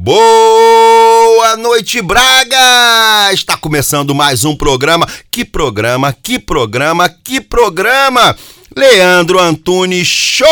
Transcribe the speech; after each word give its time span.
Boa 0.00 1.56
noite, 1.56 2.00
Braga! 2.00 3.32
Está 3.32 3.56
começando 3.56 4.14
mais 4.14 4.44
um 4.44 4.54
programa. 4.54 5.08
Que 5.28 5.44
programa, 5.44 6.12
que 6.12 6.38
programa, 6.38 7.08
que 7.08 7.40
programa! 7.40 8.38
Leandro 8.76 9.40
Antunes 9.40 10.06
Show! 10.06 10.46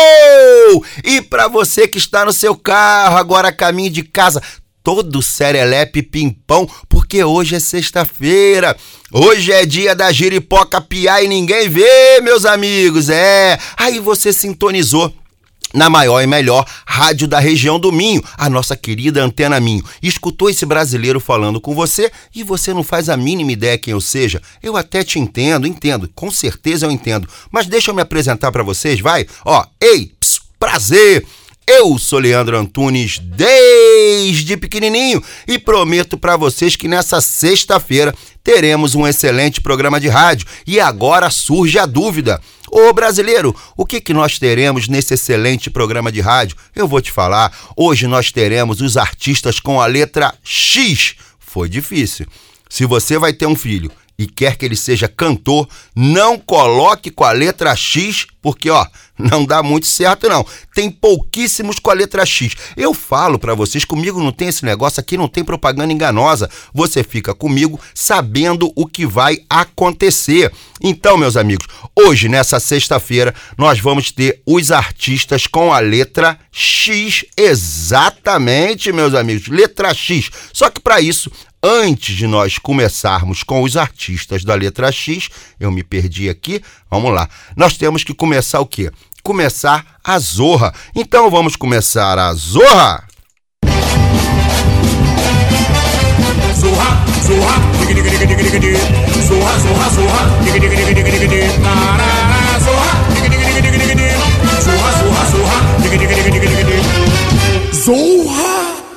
E 1.01 1.21
para 1.21 1.47
você 1.47 1.87
que 1.87 1.97
está 1.97 2.25
no 2.25 2.33
seu 2.33 2.57
carro, 2.57 3.15
agora 3.15 3.53
caminho 3.53 3.89
de 3.89 4.03
casa, 4.03 4.43
todo 4.83 5.21
serelepe 5.21 6.03
pimpão, 6.03 6.69
porque 6.89 7.23
hoje 7.23 7.55
é 7.55 7.59
sexta-feira. 7.61 8.75
Hoje 9.13 9.53
é 9.53 9.65
dia 9.65 9.95
da 9.95 10.11
giripoca 10.11 10.81
piar 10.81 11.23
e 11.23 11.27
ninguém 11.29 11.69
vê, 11.69 12.19
meus 12.21 12.43
amigos. 12.43 13.07
É, 13.07 13.57
aí 13.77 13.97
você 13.97 14.33
sintonizou 14.33 15.13
na 15.73 15.89
maior 15.89 16.21
e 16.21 16.27
melhor 16.27 16.65
rádio 16.85 17.27
da 17.27 17.39
região 17.39 17.79
do 17.79 17.91
Minho, 17.91 18.23
a 18.37 18.49
nossa 18.49 18.75
querida 18.75 19.23
Antena 19.23 19.59
Minho. 19.59 19.83
Escutou 20.01 20.49
esse 20.49 20.65
brasileiro 20.65 21.19
falando 21.19 21.59
com 21.59 21.75
você 21.75 22.11
e 22.33 22.43
você 22.43 22.73
não 22.73 22.83
faz 22.83 23.09
a 23.09 23.17
mínima 23.17 23.51
ideia 23.51 23.77
quem 23.77 23.91
eu 23.91 24.01
seja? 24.01 24.41
Eu 24.61 24.77
até 24.77 25.03
te 25.03 25.19
entendo, 25.19 25.67
entendo, 25.67 26.09
com 26.15 26.31
certeza 26.31 26.85
eu 26.85 26.91
entendo. 26.91 27.27
Mas 27.51 27.67
deixa 27.67 27.91
eu 27.91 27.95
me 27.95 28.01
apresentar 28.01 28.51
para 28.51 28.63
vocês, 28.63 28.99
vai? 28.99 29.25
Ó, 29.45 29.65
ei, 29.81 30.11
psiu, 30.19 30.41
prazer! 30.59 31.25
Eu 31.69 31.97
sou 31.99 32.19
Leandro 32.19 32.57
Antunes 32.57 33.19
desde 33.19 34.55
pequenininho 34.55 35.21
e 35.45 35.59
prometo 35.59 36.17
para 36.17 36.37
vocês 36.37 36.77
que 36.77 36.87
nessa 36.87 37.19
sexta-feira 37.19 38.15
teremos 38.41 38.95
um 38.95 39.05
excelente 39.05 39.59
programa 39.59 39.99
de 39.99 40.07
rádio. 40.07 40.47
E 40.65 40.79
agora 40.79 41.29
surge 41.29 41.77
a 41.77 41.85
dúvida: 41.85 42.39
Ô 42.71 42.91
brasileiro, 42.91 43.55
o 43.75 43.85
que, 43.85 44.01
que 44.01 44.13
nós 44.13 44.37
teremos 44.37 44.87
nesse 44.87 45.13
excelente 45.13 45.69
programa 45.69 46.11
de 46.11 46.19
rádio? 46.19 46.57
Eu 46.75 46.87
vou 46.87 47.01
te 47.01 47.11
falar. 47.11 47.55
Hoje 47.75 48.07
nós 48.07 48.31
teremos 48.31 48.81
os 48.81 48.97
artistas 48.97 49.59
com 49.59 49.79
a 49.79 49.85
letra 49.85 50.33
X. 50.43 51.15
Foi 51.39 51.69
difícil. 51.69 52.27
Se 52.69 52.85
você 52.85 53.17
vai 53.17 53.31
ter 53.31 53.45
um 53.45 53.55
filho 53.55 53.89
e 54.19 54.27
quer 54.27 54.57
que 54.57 54.65
ele 54.65 54.75
seja 54.75 55.07
cantor, 55.07 55.67
não 55.95 56.37
coloque 56.37 57.09
com 57.09 57.23
a 57.23 57.31
letra 57.31 57.75
X, 57.75 58.25
porque 58.41 58.69
ó, 58.69 58.85
não 59.17 59.45
dá 59.45 59.63
muito 59.63 59.87
certo 59.87 60.29
não. 60.29 60.45
Tem 60.73 60.89
pouquíssimos 60.89 61.79
com 61.79 61.89
a 61.89 61.93
letra 61.93 62.25
X. 62.25 62.55
Eu 62.75 62.93
falo 62.93 63.39
para 63.39 63.55
vocês, 63.55 63.83
comigo 63.83 64.21
não 64.21 64.31
tem 64.31 64.49
esse 64.49 64.63
negócio 64.65 64.99
aqui, 64.99 65.17
não 65.17 65.27
tem 65.27 65.43
propaganda 65.43 65.91
enganosa. 65.91 66.49
Você 66.73 67.03
fica 67.03 67.33
comigo 67.33 67.79
sabendo 67.93 68.71
o 68.75 68.85
que 68.85 69.05
vai 69.05 69.39
acontecer. 69.49 70.51
Então, 70.81 71.17
meus 71.17 71.35
amigos, 71.35 71.65
hoje 71.95 72.29
nessa 72.29 72.59
sexta-feira 72.59 73.33
nós 73.57 73.79
vamos 73.79 74.11
ter 74.11 74.41
os 74.45 74.71
artistas 74.71 75.47
com 75.47 75.73
a 75.73 75.79
letra 75.79 76.37
X, 76.51 77.25
exatamente, 77.35 78.91
meus 78.91 79.13
amigos, 79.13 79.47
letra 79.47 79.93
X. 79.93 80.29
Só 80.53 80.69
que 80.69 80.79
para 80.79 81.01
isso 81.01 81.31
antes 81.63 82.15
de 82.15 82.27
nós 82.27 82.57
começarmos 82.57 83.43
com 83.43 83.61
os 83.61 83.75
artistas 83.77 84.43
da 84.43 84.55
letra 84.55 84.91
X, 84.91 85.29
eu 85.59 85.71
me 85.71 85.83
perdi 85.83 86.29
aqui, 86.29 86.61
vamos 86.89 87.13
lá. 87.13 87.27
Nós 87.55 87.77
temos 87.77 88.03
que 88.03 88.13
começar 88.13 88.59
o 88.59 88.65
quê? 88.65 88.91
Começar 89.23 89.85
a 90.03 90.17
Zorra. 90.19 90.73
Então 90.95 91.29
vamos 91.29 91.55
começar 91.55 92.17
a 92.17 92.33
Zorra. 92.33 93.03
Zorra, 96.55 97.05
zorra. 97.21 97.55
Zorra, 99.27 99.59
zorra, 99.59 99.89
zorra. 99.89 100.23
Zorra. 102.63 102.91
Zorra, 104.61 104.91
zorra, 104.99 105.25
zorra. 105.31 105.57
Zorra! 107.73 108.46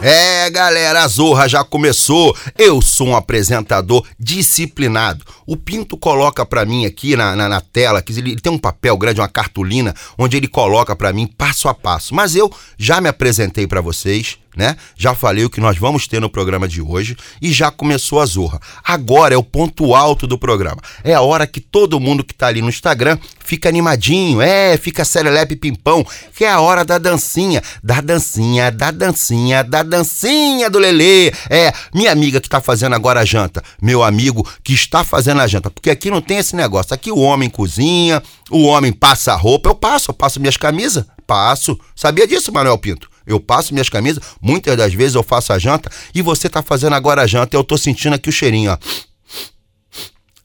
É, 0.02 0.48
galera, 0.48 1.02
a 1.02 1.08
Zorra 1.08 1.46
já 1.46 1.62
começou. 1.62 2.34
Eu 2.56 2.80
sou 2.80 3.08
um 3.08 3.16
apresentador 3.16 4.02
disciplinado. 4.18 5.24
O 5.46 5.58
Pinto 5.58 5.94
coloca 5.94 6.46
para 6.46 6.64
mim 6.64 6.86
aqui 6.86 7.14
na, 7.16 7.36
na, 7.36 7.50
na 7.50 7.60
tela, 7.60 8.00
que 8.00 8.16
ele, 8.16 8.36
tem 8.36 8.50
um 8.50 8.58
papel 8.58 8.96
grande, 8.96 9.20
uma 9.20 9.28
cartolina, 9.28 9.94
onde 10.16 10.38
ele 10.38 10.48
coloca 10.48 10.96
para 10.96 11.12
mim 11.12 11.26
passo 11.26 11.68
a 11.68 11.74
passo. 11.74 12.14
Mas 12.14 12.34
eu 12.34 12.50
já 12.78 12.98
me 12.98 13.10
apresentei 13.10 13.66
para 13.66 13.82
vocês, 13.82 14.38
né? 14.56 14.76
Já 14.96 15.14
falei 15.14 15.44
o 15.44 15.50
que 15.50 15.60
nós 15.60 15.78
vamos 15.78 16.06
ter 16.06 16.20
no 16.20 16.28
programa 16.28 16.66
de 16.66 16.82
hoje 16.82 17.16
e 17.40 17.52
já 17.52 17.70
começou 17.70 18.20
a 18.20 18.26
zorra. 18.26 18.60
Agora 18.82 19.34
é 19.34 19.36
o 19.36 19.42
ponto 19.42 19.94
alto 19.94 20.26
do 20.26 20.38
programa. 20.38 20.80
É 21.04 21.14
a 21.14 21.20
hora 21.20 21.46
que 21.46 21.60
todo 21.60 22.00
mundo 22.00 22.24
que 22.24 22.34
tá 22.34 22.48
ali 22.48 22.60
no 22.60 22.68
Instagram 22.68 23.18
fica 23.44 23.68
animadinho, 23.68 24.40
é, 24.40 24.76
fica 24.76 25.04
serelepe 25.04 25.56
pimpão, 25.56 26.06
que 26.36 26.44
é 26.44 26.50
a 26.50 26.60
hora 26.60 26.84
da 26.84 26.98
dancinha, 26.98 27.62
da 27.82 28.00
dancinha, 28.00 28.70
da 28.70 28.90
dancinha, 28.90 29.62
da 29.62 29.82
dancinha 29.82 30.70
do 30.70 30.78
Lelê. 30.78 31.32
É, 31.48 31.72
minha 31.94 32.12
amiga 32.12 32.40
que 32.40 32.48
tá 32.48 32.60
fazendo 32.60 32.94
agora 32.94 33.20
a 33.20 33.24
janta, 33.24 33.62
meu 33.80 34.02
amigo 34.02 34.48
que 34.62 34.72
está 34.72 35.04
fazendo 35.04 35.40
a 35.40 35.46
janta, 35.46 35.70
porque 35.70 35.90
aqui 35.90 36.10
não 36.10 36.20
tem 36.20 36.38
esse 36.38 36.56
negócio. 36.56 36.94
Aqui 36.94 37.10
o 37.10 37.18
homem 37.18 37.48
cozinha, 37.48 38.22
o 38.50 38.64
homem 38.64 38.92
passa 38.92 39.32
a 39.32 39.36
roupa, 39.36 39.68
eu 39.68 39.74
passo, 39.74 40.10
eu 40.10 40.14
passo 40.14 40.40
minhas 40.40 40.56
camisas, 40.56 41.04
passo. 41.26 41.78
Sabia 41.94 42.26
disso, 42.26 42.52
Manuel 42.52 42.78
Pinto? 42.78 43.08
Eu 43.32 43.40
passo 43.40 43.72
minhas 43.72 43.88
camisas, 43.88 44.22
muitas 44.40 44.76
das 44.76 44.92
vezes 44.92 45.14
eu 45.14 45.22
faço 45.22 45.52
a 45.52 45.58
janta 45.58 45.90
e 46.14 46.22
você 46.22 46.48
tá 46.48 46.62
fazendo 46.62 46.94
agora 46.94 47.22
a 47.22 47.26
janta 47.26 47.56
e 47.56 47.58
eu 47.58 47.64
tô 47.64 47.76
sentindo 47.76 48.14
aqui 48.14 48.28
o 48.28 48.32
cheirinho, 48.32 48.72
ó. 48.72 48.78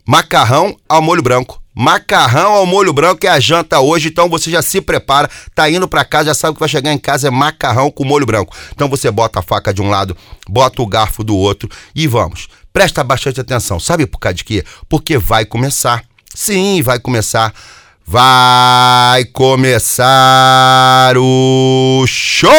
Macarrão 0.07 0.78
ao 0.88 1.01
molho 1.01 1.24
branco. 1.24 1.62
Macarrão 1.78 2.53
ao 2.53 2.66
molho 2.66 2.94
branco 2.94 3.25
é 3.25 3.29
a 3.29 3.40
janta 3.40 3.81
hoje, 3.81 4.07
então 4.07 4.29
você 4.29 4.50
já 4.50 4.62
se 4.62 4.79
prepara, 4.79 5.29
tá 5.53 5.69
indo 5.69 5.88
para 5.90 6.06
casa, 6.06 6.28
já 6.28 6.34
sabe 6.34 6.53
que 6.53 6.59
vai 6.62 6.69
chegar 6.69 6.94
em 6.94 6.97
casa 6.97 7.28
é 7.28 7.31
macarrão 7.31 7.91
com 7.91 8.06
molho 8.06 8.25
branco. 8.25 8.56
Então 8.72 8.88
você 8.88 9.12
bota 9.12 9.40
a 9.40 9.41
faca 9.41 9.74
de 9.74 9.81
um 9.81 9.90
lado, 9.90 10.16
bota 10.47 10.81
o 10.81 10.88
garfo 10.88 11.22
do 11.22 11.35
outro 11.35 11.69
e 11.94 12.07
vamos. 12.07 12.47
Presta 12.72 13.03
bastante 13.03 13.41
atenção. 13.41 13.79
Sabe 13.79 14.06
por 14.06 14.19
causa 14.19 14.35
de 14.35 14.44
quê? 14.45 14.63
Porque 14.88 15.18
vai 15.18 15.44
começar. 15.44 16.03
Sim, 16.34 16.81
vai 16.81 17.00
começar 17.00 17.53
Vai 18.07 19.25
começar 19.25 21.17
o 21.17 22.05
show! 22.07 22.51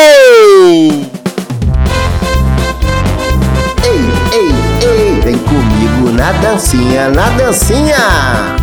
Ei, 3.85 4.01
ei, 4.33 4.51
ei, 4.83 5.21
vem 5.21 5.39
comigo 5.39 6.11
na 6.11 6.33
dancinha, 6.33 7.09
na 7.11 7.29
dancinha! 7.31 8.57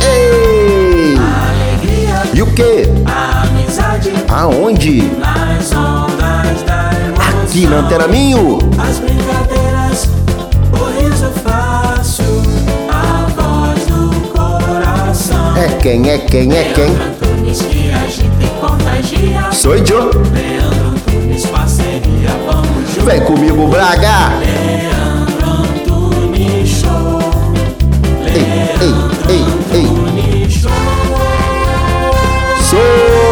Ei! 0.00 1.16
Alegria, 1.16 2.22
e 2.34 2.42
o 2.42 2.46
que? 2.54 2.84
amizade, 3.06 4.12
Aonde? 4.28 5.02
nas 5.18 5.72
ondas 5.72 6.62
da 6.62 6.90
emoção. 7.06 7.42
Aqui 7.44 7.66
na 7.66 7.76
Antena 7.78 8.08
Minho! 8.08 8.58
As 8.78 8.98
brincadeiras, 8.98 9.31
É 15.62 15.68
quem, 15.80 16.10
é 16.10 16.18
quem, 16.18 16.52
é 16.52 16.72
quem? 16.74 16.86
Antunes 16.86 17.62
que 17.62 17.92
agita 17.92 18.26
e 18.42 18.48
contagia. 18.60 19.52
Sou 19.52 19.76
eu! 19.76 20.10
Leandro 20.32 21.48
parceria, 21.52 22.30
vamos 22.44 22.88
juntos. 22.88 23.04
Vem 23.04 23.20
comigo, 23.20 23.68
Braga! 23.68 24.30
Leandro 24.40 25.86
Show. 26.66 27.20
Ei, 28.26 28.42
ei, 28.80 28.94
ei, 29.28 30.42
ei! 30.42 30.50
Show. 30.50 30.72
Sou 32.68 33.31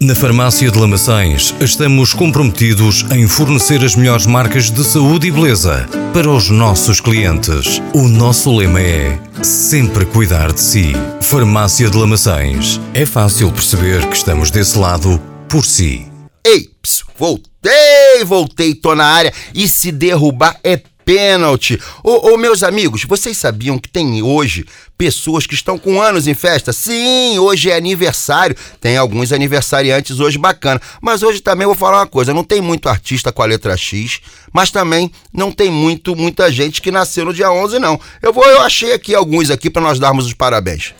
Na 0.00 0.14
Farmácia 0.14 0.70
de 0.70 0.78
Lamaçães 0.78 1.52
estamos 1.60 2.14
comprometidos 2.14 3.04
em 3.10 3.26
fornecer 3.26 3.84
as 3.84 3.96
melhores 3.96 4.26
marcas 4.26 4.70
de 4.70 4.84
saúde 4.84 5.26
e 5.26 5.30
beleza 5.32 5.88
para 6.14 6.30
os 6.30 6.50
nossos 6.50 7.00
clientes. 7.00 7.82
O 7.92 8.06
nosso 8.06 8.56
lema 8.56 8.80
é 8.80 9.18
sempre 9.42 10.06
cuidar 10.06 10.52
de 10.52 10.60
si. 10.60 10.92
Farmácia 11.20 11.90
de 11.90 11.98
Lamaçães. 11.98 12.80
É 12.94 13.04
fácil 13.04 13.50
perceber 13.50 14.08
que 14.08 14.16
estamos 14.16 14.52
desse 14.52 14.78
lado 14.78 15.20
por 15.48 15.64
si. 15.64 16.06
Ei, 16.46 16.70
voltei, 17.18 18.24
voltei, 18.24 18.74
tô 18.76 18.94
na 18.94 19.04
área. 19.04 19.32
E 19.52 19.66
se 19.66 19.90
derrubar 19.90 20.60
é 20.62 20.80
pênalti. 21.08 21.80
Ô, 22.04 22.34
ô, 22.34 22.36
meus 22.36 22.62
amigos, 22.62 23.04
vocês 23.04 23.38
sabiam 23.38 23.78
que 23.78 23.88
tem 23.88 24.22
hoje 24.22 24.66
pessoas 24.98 25.46
que 25.46 25.54
estão 25.54 25.78
com 25.78 26.02
anos 26.02 26.26
em 26.26 26.34
festa? 26.34 26.70
Sim, 26.70 27.38
hoje 27.38 27.70
é 27.70 27.76
aniversário. 27.76 28.54
Tem 28.78 28.98
alguns 28.98 29.32
aniversariantes 29.32 30.20
hoje 30.20 30.36
bacana. 30.36 30.78
Mas 31.00 31.22
hoje 31.22 31.40
também 31.40 31.66
vou 31.66 31.74
falar 31.74 32.00
uma 32.00 32.06
coisa: 32.06 32.34
não 32.34 32.44
tem 32.44 32.60
muito 32.60 32.90
artista 32.90 33.32
com 33.32 33.42
a 33.42 33.46
letra 33.46 33.74
X, 33.74 34.20
mas 34.52 34.70
também 34.70 35.10
não 35.32 35.50
tem 35.50 35.70
muito 35.70 36.14
muita 36.14 36.52
gente 36.52 36.82
que 36.82 36.90
nasceu 36.90 37.24
no 37.24 37.32
dia 37.32 37.50
11, 37.50 37.78
não. 37.78 37.98
Eu 38.20 38.30
vou, 38.30 38.44
eu 38.44 38.60
achei 38.60 38.92
aqui 38.92 39.14
alguns 39.14 39.50
aqui 39.50 39.70
para 39.70 39.80
nós 39.80 39.98
darmos 39.98 40.26
os 40.26 40.34
parabéns. 40.34 40.92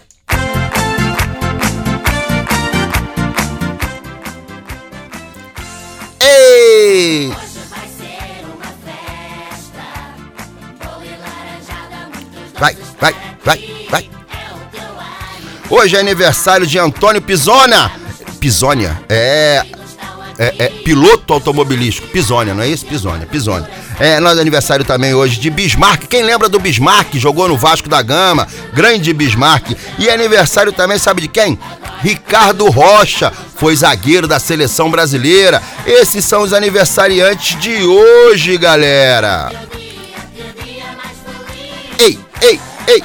Ei! 6.19 7.47
Vai, 12.58 12.76
vai, 13.00 13.14
vai, 13.44 13.64
vai. 13.90 14.10
Hoje 15.70 15.96
é 15.96 16.00
aniversário 16.00 16.66
de 16.66 16.78
Antônio 16.78 17.22
Pisona. 17.22 17.90
Pisônia, 18.40 19.00
é, 19.08 19.64
é, 20.38 20.55
é 20.58 20.69
piloto 20.69 21.32
automobilístico. 21.32 22.08
Pisônia, 22.08 22.55
não 22.55 22.62
é 22.62 22.69
isso? 22.69 22.87
Pisônia, 22.87 23.26
Pisônia. 23.26 23.69
É, 23.99 24.20
nosso 24.20 24.40
aniversário 24.40 24.84
também 24.84 25.12
hoje 25.12 25.38
de 25.40 25.50
Bismarck. 25.50 26.06
Quem 26.08 26.22
lembra 26.22 26.49
do 26.49 26.58
Bismarck? 26.58 27.14
Jogou 27.16 27.49
no 27.49 27.56
Vasco 27.56 27.88
da 27.88 28.00
Gama. 28.00 28.46
Grande 28.72 29.12
Bismarck. 29.12 29.76
E 29.99 30.08
aniversário 30.08 30.72
também, 30.72 30.99
sabe 30.99 31.22
de 31.22 31.28
quem? 31.28 31.58
Ricardo 32.00 32.69
Rocha. 32.70 33.32
Foi 33.56 33.75
zagueiro 33.75 34.28
da 34.28 34.38
seleção 34.38 34.90
brasileira. 34.90 35.60
Esses 35.84 36.25
são 36.25 36.43
os 36.43 36.52
aniversariantes 36.52 37.60
de 37.60 37.82
hoje, 37.82 38.56
galera. 38.56 39.50
Ei, 41.99 42.16
ei, 42.40 42.61
ei. 42.87 43.02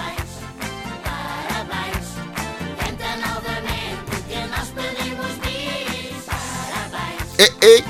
Ei, 7.39 7.49
ei. 7.61 7.83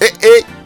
Ei, 0.00 0.12
ei. 0.22 0.59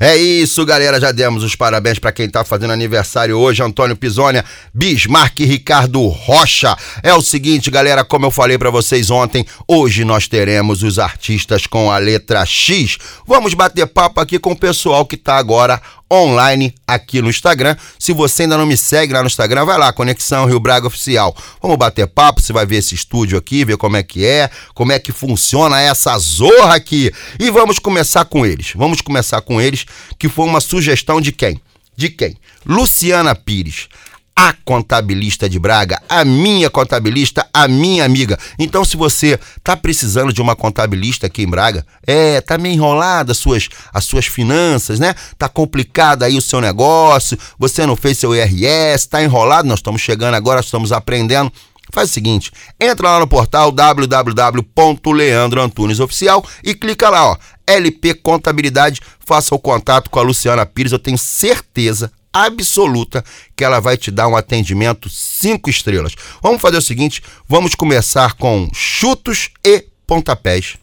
É 0.00 0.16
isso, 0.16 0.64
galera. 0.64 1.00
Já 1.00 1.10
demos 1.10 1.42
os 1.42 1.56
parabéns 1.56 1.98
para 1.98 2.12
quem 2.12 2.28
tá 2.28 2.44
fazendo 2.44 2.72
aniversário 2.72 3.36
hoje, 3.36 3.64
Antônio 3.64 3.96
Pisônia, 3.96 4.44
Bismarck 4.72 5.40
Ricardo 5.40 6.06
Rocha. 6.06 6.76
É 7.02 7.12
o 7.12 7.20
seguinte, 7.20 7.68
galera, 7.68 8.04
como 8.04 8.24
eu 8.24 8.30
falei 8.30 8.56
para 8.56 8.70
vocês 8.70 9.10
ontem, 9.10 9.44
hoje 9.66 10.04
nós 10.04 10.28
teremos 10.28 10.84
os 10.84 11.00
artistas 11.00 11.66
com 11.66 11.90
a 11.90 11.98
letra 11.98 12.46
X. 12.46 12.96
Vamos 13.26 13.54
bater 13.54 13.88
papo 13.88 14.20
aqui 14.20 14.38
com 14.38 14.52
o 14.52 14.56
pessoal 14.56 15.04
que 15.04 15.16
tá 15.16 15.36
agora 15.36 15.82
online 16.12 16.74
aqui 16.86 17.20
no 17.20 17.28
Instagram. 17.28 17.76
Se 17.98 18.12
você 18.12 18.42
ainda 18.42 18.56
não 18.56 18.66
me 18.66 18.76
segue 18.76 19.12
lá 19.12 19.20
no 19.20 19.26
Instagram, 19.26 19.64
vai 19.64 19.78
lá, 19.78 19.92
Conexão 19.92 20.46
Rio 20.46 20.60
Braga 20.60 20.86
Oficial. 20.86 21.36
Vamos 21.60 21.76
bater 21.76 22.06
papo, 22.06 22.40
você 22.40 22.52
vai 22.52 22.66
ver 22.66 22.76
esse 22.76 22.94
estúdio 22.94 23.38
aqui, 23.38 23.64
ver 23.64 23.76
como 23.76 23.96
é 23.96 24.02
que 24.02 24.24
é, 24.24 24.50
como 24.74 24.92
é 24.92 24.98
que 24.98 25.12
funciona 25.12 25.80
essa 25.80 26.18
zorra 26.18 26.74
aqui. 26.74 27.12
E 27.38 27.50
vamos 27.50 27.78
começar 27.78 28.24
com 28.24 28.44
eles. 28.44 28.72
Vamos 28.74 29.00
começar 29.00 29.40
com 29.40 29.60
eles, 29.60 29.86
que 30.18 30.28
foi 30.28 30.46
uma 30.46 30.60
sugestão 30.60 31.20
de 31.20 31.32
quem? 31.32 31.60
De 31.96 32.08
quem? 32.08 32.36
Luciana 32.64 33.34
Pires 33.34 33.88
a 34.40 34.54
contabilista 34.64 35.48
de 35.48 35.58
Braga, 35.58 36.00
a 36.08 36.24
minha 36.24 36.70
contabilista, 36.70 37.44
a 37.52 37.66
minha 37.66 38.04
amiga. 38.04 38.38
Então, 38.56 38.84
se 38.84 38.96
você 38.96 39.36
tá 39.64 39.76
precisando 39.76 40.32
de 40.32 40.40
uma 40.40 40.54
contabilista 40.54 41.26
aqui 41.26 41.42
em 41.42 41.48
Braga, 41.48 41.84
é, 42.06 42.40
tá 42.40 42.56
meio 42.56 42.76
enrolada 42.76 43.32
as 43.32 43.38
suas, 43.38 43.68
as 43.92 44.04
suas 44.04 44.26
finanças, 44.26 45.00
né? 45.00 45.12
Tá 45.36 45.48
complicado 45.48 46.22
aí 46.22 46.38
o 46.38 46.42
seu 46.42 46.60
negócio, 46.60 47.36
você 47.58 47.84
não 47.84 47.96
fez 47.96 48.16
seu 48.16 48.32
IRS, 48.32 49.08
tá 49.08 49.20
enrolado, 49.20 49.66
nós 49.66 49.80
estamos 49.80 50.00
chegando 50.00 50.34
agora, 50.34 50.60
estamos 50.60 50.92
aprendendo. 50.92 51.52
Faz 51.90 52.10
o 52.10 52.12
seguinte, 52.12 52.52
entra 52.78 53.10
lá 53.10 53.18
no 53.18 53.26
portal 53.26 53.72
www.leandroantunesoficial 53.72 56.46
e 56.62 56.74
clica 56.74 57.08
lá, 57.08 57.32
ó, 57.32 57.36
LP 57.66 58.14
Contabilidade, 58.14 59.00
faça 59.18 59.52
o 59.52 59.58
contato 59.58 60.08
com 60.10 60.20
a 60.20 60.22
Luciana 60.22 60.64
Pires, 60.64 60.92
eu 60.92 60.98
tenho 60.98 61.18
certeza 61.18 62.12
absoluta 62.32 63.24
que 63.56 63.64
ela 63.64 63.80
vai 63.80 63.96
te 63.96 64.10
dar 64.10 64.28
um 64.28 64.36
atendimento 64.36 65.08
cinco 65.08 65.70
estrelas. 65.70 66.14
Vamos 66.42 66.60
fazer 66.60 66.78
o 66.78 66.82
seguinte, 66.82 67.22
vamos 67.48 67.74
começar 67.74 68.34
com 68.34 68.68
chutos 68.72 69.50
e 69.64 69.86
pontapés. 70.06 70.76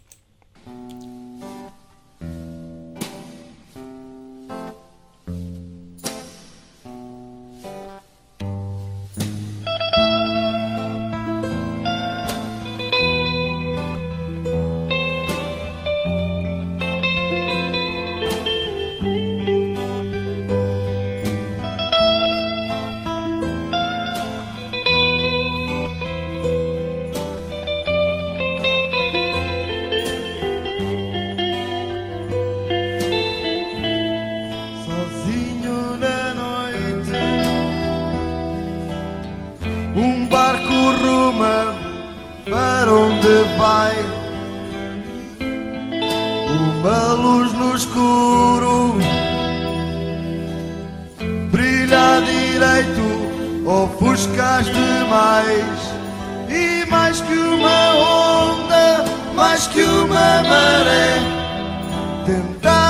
Mais. 54.64 55.96
E 56.50 56.86
mais 56.90 57.20
que 57.22 57.34
uma 57.34 57.96
onda, 57.96 59.06
mais 59.36 59.68
que 59.68 59.84
uma 59.84 60.44
maré. 60.44 61.20
Tentaram 62.26 62.85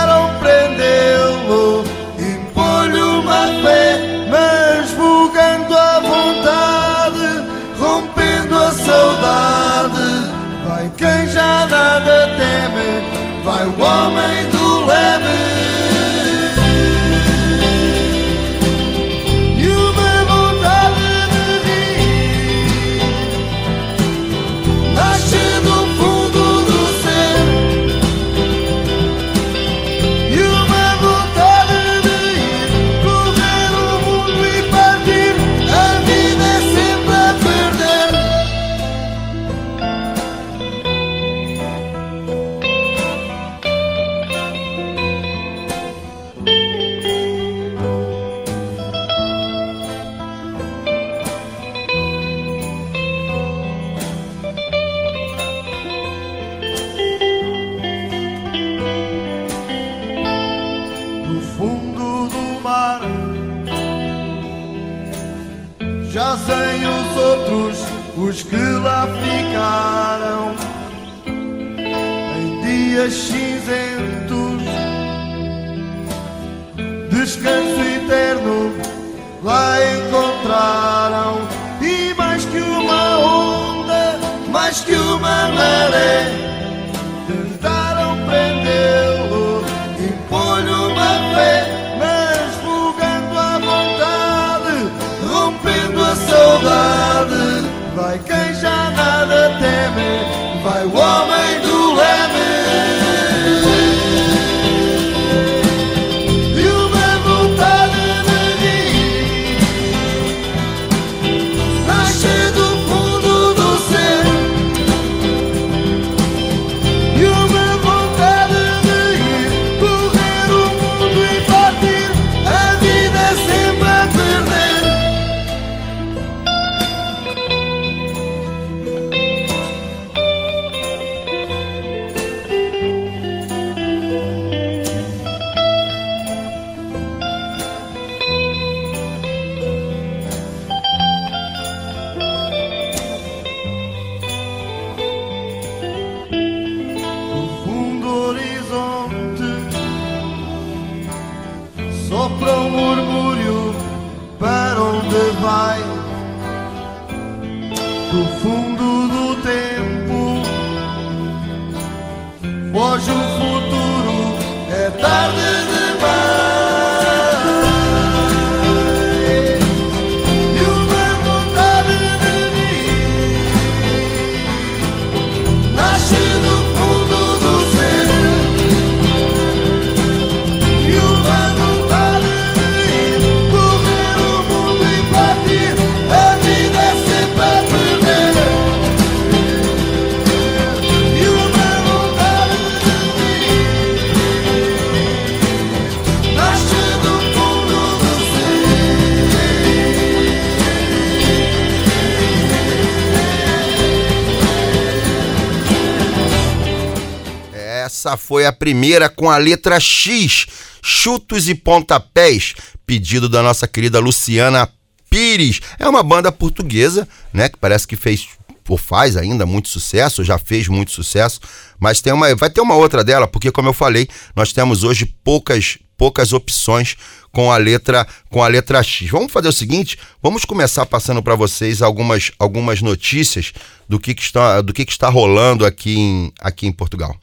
a 208.45 208.53
primeira 208.53 209.09
com 209.09 209.29
a 209.29 209.37
letra 209.37 209.79
X, 209.79 210.47
chutos 210.81 211.49
e 211.49 211.55
pontapés, 211.55 212.53
pedido 212.85 213.27
da 213.27 213.41
nossa 213.41 213.67
querida 213.67 213.99
Luciana 213.99 214.69
Pires. 215.09 215.61
É 215.79 215.87
uma 215.87 216.03
banda 216.03 216.31
portuguesa, 216.31 217.07
né, 217.33 217.49
que 217.49 217.57
parece 217.57 217.87
que 217.87 217.95
fez 217.95 218.27
ou 218.67 218.77
faz 218.77 219.15
ainda 219.15 219.45
muito 219.45 219.69
sucesso, 219.69 220.23
já 220.23 220.37
fez 220.37 220.67
muito 220.67 220.91
sucesso, 220.91 221.39
mas 221.79 222.01
tem 222.01 222.11
uma, 222.11 222.33
vai 222.35 222.49
ter 222.49 222.61
uma 222.61 222.75
outra 222.75 223.03
dela, 223.03 223.27
porque 223.27 223.51
como 223.51 223.69
eu 223.69 223.73
falei, 223.73 224.07
nós 224.35 224.51
temos 224.51 224.83
hoje 224.83 225.05
poucas 225.23 225.77
poucas 225.97 226.33
opções 226.33 226.97
com 227.31 227.51
a 227.51 227.57
letra 227.57 228.05
com 228.29 228.43
a 228.43 228.47
letra 228.47 228.81
X. 228.83 229.09
Vamos 229.09 229.31
fazer 229.31 229.47
o 229.47 229.53
seguinte, 229.53 229.97
vamos 230.21 230.45
começar 230.45 230.85
passando 230.85 231.21
para 231.21 231.35
vocês 231.35 231.81
algumas 231.81 232.31
algumas 232.39 232.81
notícias 232.81 233.53
do 233.87 233.99
que, 233.99 234.13
que 234.13 234.23
está 234.23 234.61
do 234.61 234.73
que, 234.73 234.83
que 234.85 234.91
está 234.91 235.09
rolando 235.09 235.65
aqui 235.65 235.97
em, 235.97 236.33
aqui 236.39 236.67
em 236.67 236.71
Portugal. 236.71 237.15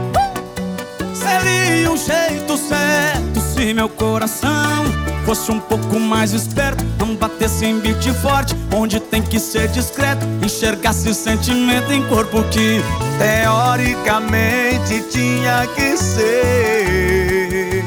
Seria 1.30 1.90
um 1.90 1.96
jeito 1.96 2.56
certo 2.56 3.40
se 3.54 3.72
meu 3.72 3.88
coração 3.88 4.84
fosse 5.24 5.52
um 5.52 5.60
pouco 5.60 6.00
mais 6.00 6.32
esperto, 6.32 6.84
não 6.98 7.14
batesse 7.14 7.64
em 7.64 7.78
beat 7.78 8.02
forte, 8.20 8.56
onde 8.74 8.98
tem 8.98 9.22
que 9.22 9.38
ser 9.38 9.68
discreto, 9.68 10.26
enxergasse 10.44 11.14
sentimento 11.14 11.92
em 11.92 12.02
corpo 12.08 12.42
que 12.50 12.82
teoricamente 13.16 15.04
tinha 15.08 15.68
que 15.76 15.96
ser 15.96 17.84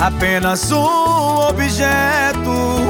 apenas 0.00 0.72
um 0.72 1.48
objeto. 1.48 2.89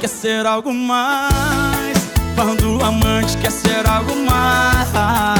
Quer 0.00 0.08
ser 0.08 0.46
algo 0.46 0.72
mais. 0.72 1.98
Quando 2.34 2.78
o 2.78 2.82
amante 2.82 3.36
quer 3.36 3.52
ser 3.52 3.86
algo 3.86 4.16
mais. 4.16 5.36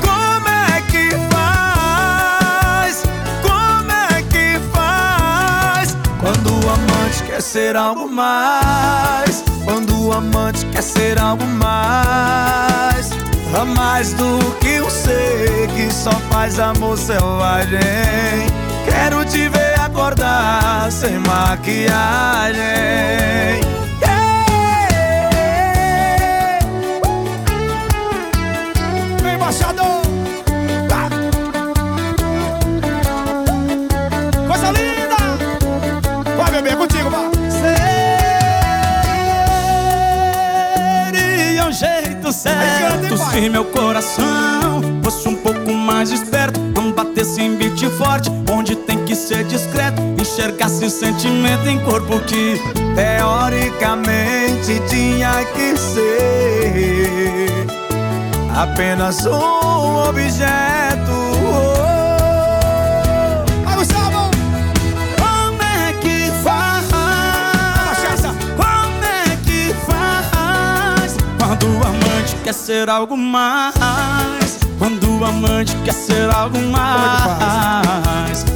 Como 0.00 0.48
é 0.48 0.80
que 0.90 1.10
faz? 1.30 3.02
Como 3.42 3.92
é 3.92 4.22
que 4.22 4.58
faz? 4.72 5.94
Quando 6.20 6.54
o 6.54 6.70
amante 6.70 7.22
quer 7.26 7.42
ser 7.42 7.76
algo 7.76 8.08
mais. 8.08 9.44
Quando 9.62 10.06
o 10.06 10.12
amante 10.12 10.64
quer 10.66 10.82
ser 10.82 11.18
algo 11.18 11.44
mais. 11.46 13.10
A 13.54 13.64
mais 13.66 14.14
do 14.14 14.38
que 14.60 14.80
um 14.80 14.88
ser 14.88 15.68
que 15.76 15.92
só 15.92 16.12
faz 16.30 16.58
amor 16.58 16.96
selvagem. 16.96 17.78
Quero 18.86 19.22
te 19.26 19.48
ver 19.50 19.69
acordar 19.90 20.90
sem 20.90 21.18
maquiagem. 21.18 22.60
Yeah! 24.00 24.46
Embaixador! 29.34 30.02
Tá. 30.88 31.08
Coisa 34.46 34.70
linda! 34.70 35.16
Vai, 36.36 36.50
bebê, 36.52 36.70
é 36.70 36.76
contigo, 36.76 37.10
vai! 37.10 37.30
Seria 41.12 41.66
um 41.66 41.72
jeito 41.72 42.32
certo 42.32 43.18
se 43.18 43.48
meu 43.48 43.64
coração 43.64 44.80
fosse 45.02 45.28
um 45.28 45.34
pouco 45.36 45.72
mais 45.72 46.10
esperto, 46.12 46.60
não 46.60 46.92
batesse 46.92 47.42
em 47.42 47.56
beat 47.56 47.80
forte, 47.98 48.30
enxergasse 50.80 50.90
sentimento 50.90 51.68
em 51.68 51.78
corpo 51.80 52.18
que 52.20 52.58
teoricamente 52.94 54.80
tinha 54.88 55.44
que 55.54 55.76
ser 55.76 57.66
apenas 58.56 59.26
um 59.26 60.08
objeto. 60.08 61.10
Gustavo! 63.76 64.30
Como 65.18 65.62
é 65.62 65.92
que 66.00 66.32
faz? 66.42 66.86
Como 68.56 69.04
é 69.04 69.36
que 69.44 69.74
faz? 69.86 71.16
Quando 71.38 71.66
o 71.66 71.82
amante 71.86 72.36
quer 72.42 72.54
ser 72.54 72.88
algo 72.88 73.16
mais. 73.16 74.58
Quando 74.78 75.20
o 75.20 75.24
amante 75.24 75.76
quer 75.84 75.94
ser 75.94 76.30
algo 76.34 76.58
mais. 76.58 78.49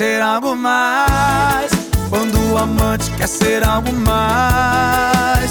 Ser 0.00 0.22
algo 0.22 0.56
mais. 0.56 1.70
Quando 2.08 2.38
o 2.50 2.56
amante 2.56 3.10
quer 3.18 3.28
ser 3.28 3.62
algo 3.62 3.92
mais. 3.92 5.50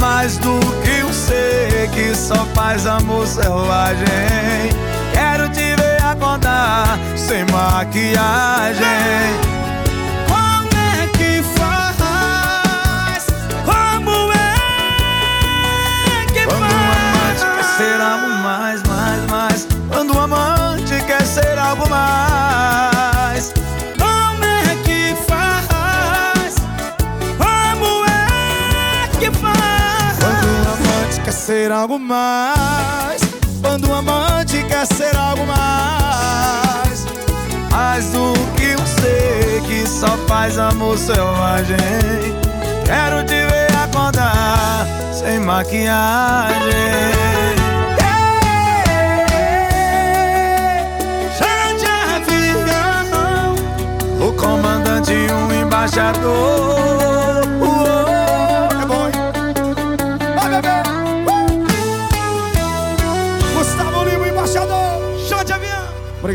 Mais 0.00 0.36
do 0.38 0.58
que 0.82 1.04
um 1.04 1.12
ser 1.12 1.88
que 1.94 2.12
só 2.12 2.44
faz 2.56 2.88
amor 2.88 3.24
selvagem. 3.24 4.04
Quero 5.12 5.48
te 5.50 5.76
ver 5.76 6.02
acordar 6.02 6.98
sem 7.16 7.44
maquiagem. 7.52 8.82
Como 10.26 10.68
é 10.74 11.06
que 11.16 11.40
faz? 11.56 13.26
Como 13.64 14.32
é 14.32 16.26
que 16.32 16.44
Quando 16.46 16.62
o 16.62 16.74
amante 16.98 17.44
quer 17.54 17.64
ser 17.76 18.00
algo 18.00 18.28
mais, 18.42 18.82
mais, 18.82 19.30
mais. 19.30 19.68
Quando 19.88 20.16
o 20.16 20.18
amante 20.18 21.00
quer 21.06 21.24
ser 21.24 21.56
algo 21.56 21.88
mais. 21.88 22.27
Ser 31.48 31.72
algo 31.72 31.98
mais. 31.98 33.22
Quando 33.62 33.88
o 33.88 33.94
amante 33.94 34.62
quer 34.64 34.86
ser 34.86 35.16
algo 35.16 35.46
mais. 35.46 37.06
Mais 37.70 38.04
do 38.10 38.34
que 38.54 38.76
ser 39.00 39.62
que 39.66 39.86
só 39.88 40.08
faz 40.28 40.58
amor 40.58 40.98
selvagem. 40.98 41.78
Quero 42.84 43.24
te 43.24 43.46
ver 43.46 43.74
acordar 43.82 44.86
sem 45.10 45.40
maquiagem. 45.40 46.58
Chá 51.38 51.72
de 51.78 51.86
avião, 52.14 53.54
o 54.28 54.32
comandante 54.34 55.14
um 55.14 55.62
embaixador. 55.62 56.57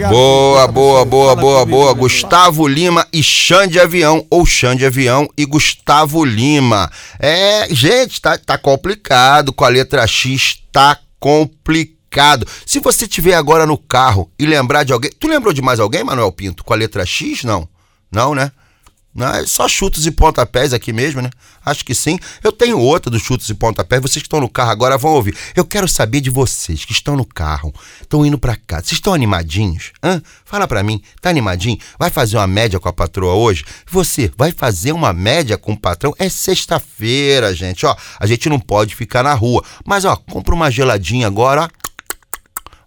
Obrigado. 0.04 0.12
Boa, 0.12 0.68
boa, 0.68 1.06
boa, 1.06 1.36
boa, 1.36 1.66
boa. 1.66 1.94
né? 1.94 2.00
Gustavo 2.00 2.68
Lima 2.68 3.08
e 3.14 3.24
Xande 3.24 3.80
Avião, 3.80 4.26
ou 4.30 4.46
Xande 4.46 4.86
Avião 4.86 5.28
e 5.38 5.46
Gustavo 5.46 6.24
Lima. 6.26 6.92
É, 7.20 7.68
gente, 7.72 8.20
tá, 8.22 8.38
tá 8.38 8.58
complicado. 8.58 9.54
Com 9.54 9.64
a 9.64 9.70
letra 9.70 10.06
X, 10.06 10.60
tá 10.72 10.98
complicado. 11.20 12.48
Se 12.66 12.80
você 12.80 13.08
tiver 13.08 13.36
agora 13.36 13.66
no 13.66 13.78
carro 13.78 14.30
e 14.38 14.46
lembrar 14.46 14.84
de 14.84 14.94
alguém. 14.94 15.12
Tu 15.20 15.28
lembrou 15.28 15.54
de 15.54 15.62
mais 15.62 15.80
alguém, 15.80 16.04
Manuel 16.04 16.32
Pinto? 16.32 16.64
Com 16.64 16.74
a 16.74 16.78
letra 16.78 17.06
X? 17.06 17.44
Não. 17.44 17.68
Não, 18.12 18.36
né? 18.36 18.52
Não, 19.14 19.28
é 19.28 19.46
só 19.46 19.68
chutes 19.68 20.06
e 20.08 20.12
pontapés 20.12 20.74
aqui 20.74 20.92
mesmo, 20.92 21.22
né? 21.22 21.30
Acho 21.64 21.86
que 21.86 21.94
sim. 21.94 22.18
Eu 22.44 22.52
tenho 22.52 22.80
outra 22.80 23.12
dos 23.12 23.22
chutes 23.22 23.48
e 23.48 23.54
pontapés. 23.54 24.02
Vocês 24.02 24.24
que 24.24 24.28
estão 24.28 24.42
no 24.42 24.50
carro 24.50 24.72
agora 24.72 24.98
vão 24.98 25.12
ouvir. 25.12 25.38
Eu 25.56 25.64
quero 25.64 25.88
saber 25.88 26.20
de 26.20 26.32
vocês 26.32 26.84
que 26.84 26.92
estão 26.92 27.16
no 27.16 27.26
carro, 27.26 27.74
estão 28.02 28.26
indo 28.26 28.40
pra 28.40 28.56
casa. 28.56 28.88
Vocês 28.88 28.94
estão 28.98 29.14
animadinhos? 29.14 29.92
Hã? 30.04 30.22
Fala 30.44 30.68
pra 30.68 30.82
mim. 30.82 31.02
Tá 31.22 31.30
animadinho? 31.30 31.78
Vai 32.00 32.10
fazer 32.10 32.38
uma 32.38 32.48
média 32.48 32.80
com 32.80 32.90
a 32.90 32.94
patroa 32.94 33.36
hoje? 33.36 33.64
Você 33.90 34.32
vai 34.36 34.52
fazer 34.52 34.92
uma 34.92 35.14
média 35.14 35.58
com 35.58 35.74
o 35.74 35.80
patrão? 35.80 36.14
É 36.18 36.28
sexta-feira, 36.28 37.54
gente. 37.54 37.86
Ó, 37.86 37.96
a 38.20 38.26
gente 38.26 38.50
não 38.50 38.60
pode 38.60 38.96
ficar 38.96 39.24
na 39.24 39.34
rua. 39.34 39.64
Mas, 39.86 40.06
ó, 40.06 40.16
compra 40.16 40.56
uma 40.56 40.72
geladinha 40.72 41.28
agora, 41.28 41.66
ó. 41.66 41.83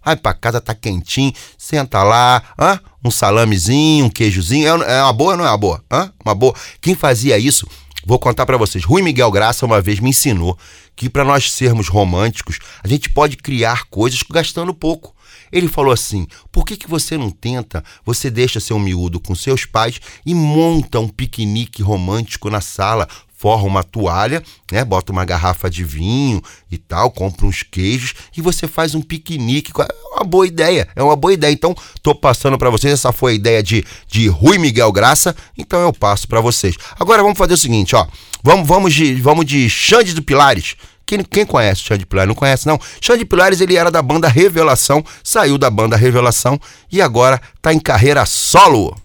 Vai 0.07 0.15
pra 0.15 0.33
casa, 0.33 0.61
tá 0.61 0.73
quentinho, 0.73 1.33
senta 1.57 2.01
lá, 2.01 2.41
hã? 2.57 2.79
Um 3.03 3.11
salamezinho, 3.11 4.05
um 4.05 4.09
queijozinho. 4.09 4.81
É, 4.83 4.99
é 4.99 5.03
uma 5.03 5.11
boa 5.11 5.31
ou 5.31 5.37
não 5.37 5.45
é 5.45 5.49
uma 5.49 5.57
boa? 5.57 5.83
Hã? 5.91 6.09
Uma 6.23 6.33
boa. 6.33 6.55
Quem 6.79 6.95
fazia 6.95 7.37
isso, 7.37 7.67
vou 8.05 8.17
contar 8.17 8.45
pra 8.45 8.55
vocês. 8.55 8.85
Rui 8.85 9.01
Miguel 9.01 9.29
Graça 9.29 9.65
uma 9.65 9.81
vez 9.81 9.99
me 9.99 10.11
ensinou 10.11 10.57
que 10.95 11.09
pra 11.09 11.25
nós 11.25 11.51
sermos 11.51 11.89
românticos, 11.89 12.57
a 12.81 12.87
gente 12.87 13.09
pode 13.09 13.35
criar 13.35 13.83
coisas 13.89 14.23
gastando 14.31 14.73
pouco. 14.73 15.13
Ele 15.51 15.67
falou 15.67 15.91
assim: 15.91 16.25
por 16.53 16.63
que, 16.63 16.77
que 16.77 16.89
você 16.89 17.17
não 17.17 17.29
tenta? 17.29 17.83
Você 18.05 18.29
deixa 18.29 18.61
seu 18.61 18.79
miúdo 18.79 19.19
com 19.19 19.35
seus 19.35 19.65
pais 19.65 19.99
e 20.25 20.33
monta 20.33 21.01
um 21.01 21.09
piquenique 21.09 21.83
romântico 21.83 22.49
na 22.49 22.61
sala, 22.61 23.09
forra 23.37 23.63
uma 23.63 23.83
toalha, 23.83 24.43
né? 24.71 24.83
Bota 24.83 25.11
uma 25.11 25.23
garrafa 25.23 25.69
de 25.69 25.83
vinho 25.83 26.41
e 26.71 26.77
tal, 26.77 27.11
compra 27.11 27.45
uns 27.45 27.61
queijos 27.61 28.15
e 28.35 28.41
você 28.41 28.67
faz 28.67 28.95
um 28.95 29.01
piquenique. 29.01 29.71
É 29.79 30.15
uma 30.15 30.25
boa 30.25 30.47
ideia, 30.47 30.87
é 30.95 31.03
uma 31.03 31.15
boa 31.15 31.33
ideia. 31.33 31.53
Então, 31.53 31.75
tô 32.01 32.15
passando 32.15 32.57
para 32.57 32.71
vocês. 32.71 32.91
Essa 32.91 33.13
foi 33.13 33.33
a 33.33 33.35
ideia 33.35 33.61
de, 33.61 33.85
de 34.07 34.27
Rui 34.27 34.57
Miguel 34.57 34.91
Graça, 34.91 35.35
então 35.55 35.79
eu 35.79 35.93
passo 35.93 36.27
para 36.27 36.41
vocês. 36.41 36.75
Agora 36.99 37.21
vamos 37.21 37.37
fazer 37.37 37.53
o 37.53 37.57
seguinte, 37.57 37.95
ó. 37.95 38.07
Vamos, 38.43 38.67
vamos 38.67 38.93
de, 38.93 39.15
vamos 39.15 39.45
de 39.45 39.69
Xande 39.69 40.13
do 40.13 40.23
Pilares. 40.23 40.75
Quem, 41.05 41.23
quem 41.23 41.45
conhece 41.45 41.81
o 41.81 41.85
Xande 41.85 42.05
Pilares? 42.05 42.27
Não 42.27 42.35
conhece, 42.35 42.67
não? 42.67 42.79
Xande 42.99 43.23
Pilares, 43.23 43.61
ele 43.61 43.75
era 43.75 43.91
da 43.91 44.01
banda 44.01 44.27
Revelação, 44.27 45.05
saiu 45.23 45.57
da 45.57 45.69
banda 45.69 45.95
Revelação 45.95 46.59
e 46.91 47.01
agora 47.01 47.39
tá 47.61 47.71
em 47.71 47.79
carreira 47.79 48.25
solo. 48.25 48.95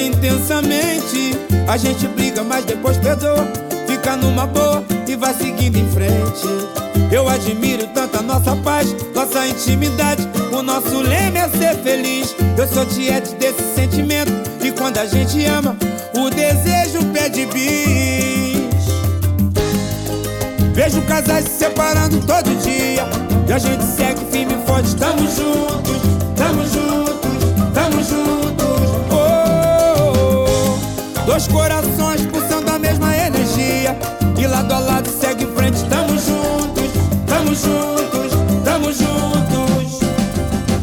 Intensamente. 0.00 1.38
A 1.66 1.76
gente 1.76 2.06
briga, 2.08 2.42
mas 2.42 2.64
depois 2.64 2.96
perdoa. 2.96 3.46
Fica 3.86 4.16
numa 4.16 4.46
boa 4.46 4.84
e 5.06 5.16
vai 5.16 5.34
seguindo 5.34 5.76
em 5.76 5.88
frente. 5.90 6.46
Eu 7.10 7.28
admiro 7.28 7.86
tanto 7.94 8.18
a 8.18 8.22
nossa 8.22 8.56
paz, 8.56 8.94
nossa 9.14 9.46
intimidade. 9.46 10.28
O 10.52 10.62
nosso 10.62 11.00
lema 11.00 11.38
é 11.38 11.48
ser 11.48 11.76
feliz. 11.82 12.34
Eu 12.56 12.66
sou 12.66 12.84
tiete 12.86 13.34
desse 13.34 13.62
sentimento. 13.74 14.32
E 14.62 14.72
quando 14.72 14.98
a 14.98 15.06
gente 15.06 15.44
ama, 15.44 15.76
o 16.16 16.30
desejo 16.30 17.04
pede 17.12 17.46
bis. 17.46 18.64
Vejo 20.74 21.00
casais 21.02 21.44
se 21.44 21.58
separando 21.58 22.18
todo 22.26 22.50
dia. 22.62 23.06
E 23.46 23.52
a 23.52 23.58
gente 23.58 23.84
segue 23.84 24.24
firme 24.32 24.54
e 24.54 24.66
forte. 24.66 24.96
Tamo 24.96 25.20
juntos, 25.20 26.02
tamo 26.36 26.62
juntos, 26.66 26.93
corações 31.48 32.26
pulsando 32.26 32.70
a 32.70 32.78
mesma 32.78 33.16
energia. 33.16 33.96
E 34.38 34.46
lado 34.46 34.72
a 34.72 34.78
lado 34.78 35.08
segue 35.08 35.44
em 35.44 35.54
frente. 35.54 35.84
Tamo 35.84 36.10
juntos, 36.18 36.90
tamo 37.26 37.54
juntos, 37.54 38.32
tamo 38.64 38.92
juntos. 38.92 40.00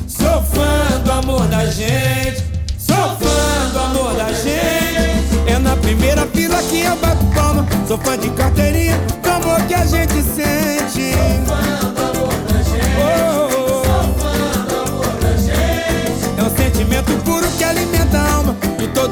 Sou 0.08 0.42
fã 0.44 1.00
do 1.04 1.12
amor 1.12 1.48
da 1.48 1.66
gente. 1.66 2.44
Sou 2.78 2.96
fã 2.96 3.70
do 3.74 3.80
amor 3.80 4.14
da 4.16 4.32
gente. 4.32 5.48
É 5.48 5.60
na 5.60 5.76
primeira 5.76 6.26
fila 6.28 6.62
que 6.64 6.82
eu 6.82 6.96
bato 6.98 7.26
palma. 7.34 7.68
Sou 7.88 7.98
fã 7.98 8.18
de 8.18 8.30
carteirinha, 8.30 9.00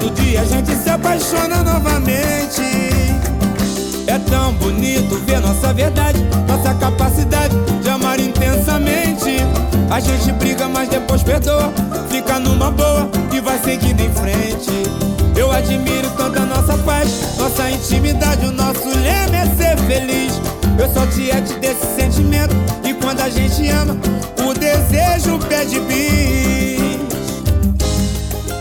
todo 0.10 0.22
dia 0.22 0.42
a 0.42 0.46
gente 0.46 0.76
se 0.76 0.90
apaixona 0.90 1.64
novamente. 1.64 2.62
É 4.08 4.18
tão 4.30 4.54
bonito 4.54 5.16
ver 5.26 5.40
nossa 5.40 5.74
verdade, 5.74 6.20
nossa 6.48 6.74
capacidade 6.76 7.56
de 7.82 7.90
amar 7.90 8.20
intensamente. 8.20 9.38
A 9.90 10.00
gente 10.00 10.32
briga, 10.34 10.68
mas 10.68 10.90
depois 10.90 11.24
perdoa. 11.24 11.72
Fica 12.10 12.40
numa 12.40 12.72
boa 12.72 13.10
e 13.32 13.40
vai 13.40 13.60
seguindo 13.60 14.00
em 14.02 14.12
frente. 14.12 14.72
Eu 15.36 15.52
admiro 15.52 16.10
tanto 16.18 16.40
a 16.40 16.46
nossa 16.46 16.78
paz, 16.80 17.38
nossa 17.38 17.70
intimidade. 17.70 18.46
O 18.46 18.52
nosso 18.52 18.88
lema 18.88 19.38
é 19.38 19.46
ser 19.56 19.78
feliz. 19.86 20.34
Eu 20.78 20.92
sou 20.94 21.06
tiete 21.08 21.54
desse 21.60 21.86
sentimento. 21.96 22.56
E 22.84 22.94
quando 22.94 23.22
a 23.22 23.30
gente 23.30 23.68
ama, 23.70 23.96
o 24.44 24.54
desejo 24.54 25.38
pede 25.48 25.80
bis. 25.82 26.19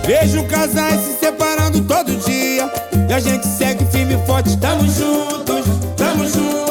Vejo 0.08 0.42
casais 0.44 1.02
se 1.02 1.18
separando 1.20 1.82
todo 1.82 2.16
dia. 2.24 2.72
E 3.10 3.12
a 3.12 3.20
gente 3.20 3.46
segue 3.46 3.84
firme 3.92 4.14
e 4.14 4.26
forte. 4.26 4.56
Tamo 4.56 4.82
juntos, 4.86 5.66
tamo 5.98 6.24
juntos, 6.26 6.67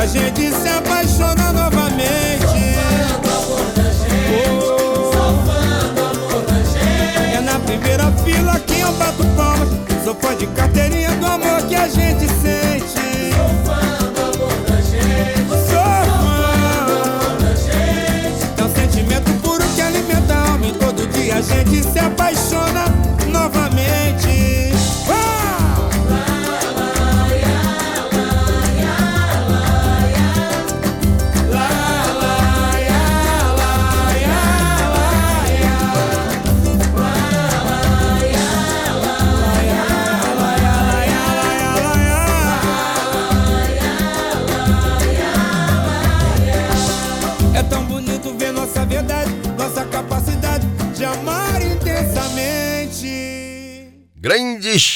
a 0.00 0.06
gente 0.06 0.50
se 0.50 0.68
apaixona 0.68 1.52
novamente. 1.52 2.74
Oh. 4.32 5.12
É 7.36 7.40
na 7.42 7.58
primeira 7.58 8.10
fila 8.24 8.58
que 8.60 8.80
eu 8.80 8.90
bato 8.92 9.22
palmas. 9.36 9.68
Sou 10.02 10.14
fã 10.14 10.34
de 10.34 10.46
carteirinha 10.46 11.10
do 11.16 11.26
amor 11.26 11.60
que 11.68 11.74
a 11.74 11.86
gente 11.86 12.26
sente. 12.40 13.34
Sou 13.36 13.50
fã 13.66 13.80
do 14.14 14.20
amor 14.22 14.56
da 14.66 14.76
gente. 14.80 15.48
Sou 15.68 15.84
fã. 16.16 16.48
É 18.56 18.64
um 18.64 18.74
sentimento 18.74 19.30
puro 19.42 19.62
que 19.74 19.82
alimenta 19.82 20.32
a 20.32 20.52
alma. 20.52 20.66
E 20.66 20.72
todo 20.72 21.06
dia 21.08 21.36
a 21.36 21.42
gente 21.42 21.82
se 21.82 21.98
apaixona 21.98 22.39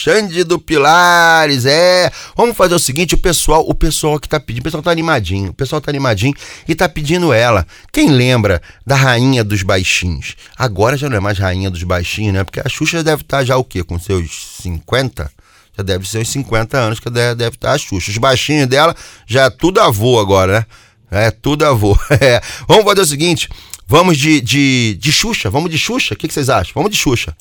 Xande 0.05 0.45
do 0.45 0.59
Pilares, 0.59 1.65
é. 1.65 2.13
Vamos 2.37 2.55
fazer 2.55 2.75
o 2.75 2.79
seguinte, 2.79 3.15
o 3.15 3.19
pessoal, 3.19 3.65
o 3.67 3.73
pessoal 3.73 4.21
que 4.21 4.29
tá 4.29 4.39
pedindo, 4.39 4.61
o 4.61 4.65
pessoal 4.65 4.83
tá 4.83 4.91
animadinho, 4.91 5.49
o 5.49 5.55
pessoal 5.55 5.81
tá 5.81 5.91
animadinho 5.91 6.35
e 6.69 6.75
tá 6.75 6.87
pedindo 6.87 7.33
ela. 7.33 7.67
Quem 7.91 8.11
lembra 8.11 8.61
da 8.87 8.97
rainha 8.97 9.43
dos 9.43 9.63
baixinhos? 9.63 10.37
Agora 10.59 10.99
já 10.99 11.09
não 11.09 11.17
é 11.17 11.21
mais 11.21 11.39
rainha 11.39 11.71
dos 11.71 11.83
baixinhos, 11.85 12.35
né? 12.35 12.45
Porque 12.45 12.61
a 12.61 12.69
Xuxa 12.69 13.03
deve 13.03 13.23
estar 13.23 13.45
já 13.45 13.57
o 13.57 13.65
quê? 13.65 13.83
Com 13.83 13.99
seus 13.99 14.59
50? 14.61 15.31
Já 15.75 15.83
deve 15.83 16.07
ser 16.07 16.19
uns 16.19 16.29
50 16.29 16.77
anos 16.77 17.01
que 17.01 17.09
deve, 17.09 17.49
estar 17.49 17.73
a 17.73 17.79
Xuxa. 17.79 18.11
Os 18.11 18.19
baixinhos 18.19 18.67
dela 18.67 18.95
já 19.27 19.45
é 19.45 19.51
tudo 19.51 19.81
avô 19.81 20.21
agora, 20.21 20.67
né? 21.11 21.29
É 21.29 21.31
tudo 21.31 21.65
avô. 21.65 21.99
É. 22.21 22.43
Vamos 22.69 22.85
fazer 22.85 23.01
o 23.01 23.07
seguinte, 23.07 23.49
vamos 23.87 24.19
de, 24.19 24.43
de, 24.43 24.99
de 25.01 25.11
Xuxa, 25.11 25.49
vamos 25.49 25.71
de 25.71 25.79
Xuxa? 25.79 26.13
O 26.13 26.17
que, 26.19 26.29
que 26.29 26.35
vocês 26.35 26.51
acham? 26.51 26.75
Vamos 26.75 26.91
de 26.91 26.99
Xuxa. 26.99 27.35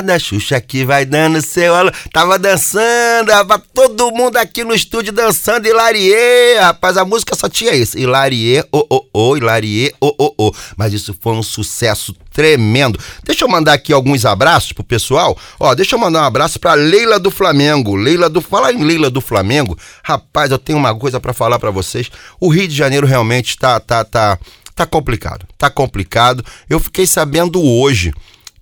Da 0.00 0.16
Xuxa 0.16 0.60
que 0.60 0.84
vai 0.84 1.04
dando 1.04 1.42
seu 1.42 1.74
alô. 1.74 1.90
Tava 2.12 2.38
dançando, 2.38 3.26
tava 3.26 3.58
todo 3.58 4.12
mundo 4.12 4.36
aqui 4.36 4.62
no 4.62 4.72
estúdio 4.72 5.12
dançando 5.12 5.66
Hilarie, 5.66 6.56
rapaz. 6.60 6.96
A 6.96 7.04
música 7.04 7.34
só 7.34 7.48
tinha 7.48 7.74
isso. 7.74 7.98
Hilarie, 7.98 8.62
oh, 8.70 8.86
oh, 8.88 9.06
oh, 9.12 9.36
Hilarie, 9.36 9.92
oh, 10.00 10.14
oh, 10.16 10.34
oh. 10.38 10.52
Mas 10.76 10.92
isso 10.92 11.12
foi 11.20 11.32
um 11.32 11.42
sucesso 11.42 12.14
tremendo. 12.32 12.98
Deixa 13.24 13.44
eu 13.44 13.48
mandar 13.48 13.72
aqui 13.72 13.92
alguns 13.92 14.24
abraços 14.24 14.72
pro 14.72 14.84
pessoal. 14.84 15.36
Ó, 15.58 15.74
deixa 15.74 15.96
eu 15.96 15.98
mandar 15.98 16.22
um 16.22 16.26
abraço 16.26 16.60
pra 16.60 16.74
Leila 16.74 17.18
do 17.18 17.30
Flamengo. 17.30 17.96
Leila 17.96 18.30
do. 18.30 18.40
Fala 18.40 18.72
em 18.72 18.84
Leila 18.84 19.10
do 19.10 19.20
Flamengo. 19.20 19.76
Rapaz, 20.04 20.52
eu 20.52 20.58
tenho 20.58 20.78
uma 20.78 20.94
coisa 20.94 21.18
pra 21.18 21.32
falar 21.32 21.58
pra 21.58 21.72
vocês. 21.72 22.08
O 22.38 22.48
Rio 22.48 22.68
de 22.68 22.74
Janeiro 22.76 23.06
realmente 23.06 23.58
tá, 23.58 23.80
tá, 23.80 24.04
tá. 24.04 24.38
Tá 24.74 24.86
complicado, 24.86 25.46
tá 25.58 25.68
complicado. 25.68 26.42
Eu 26.68 26.80
fiquei 26.80 27.06
sabendo 27.06 27.62
hoje 27.62 28.14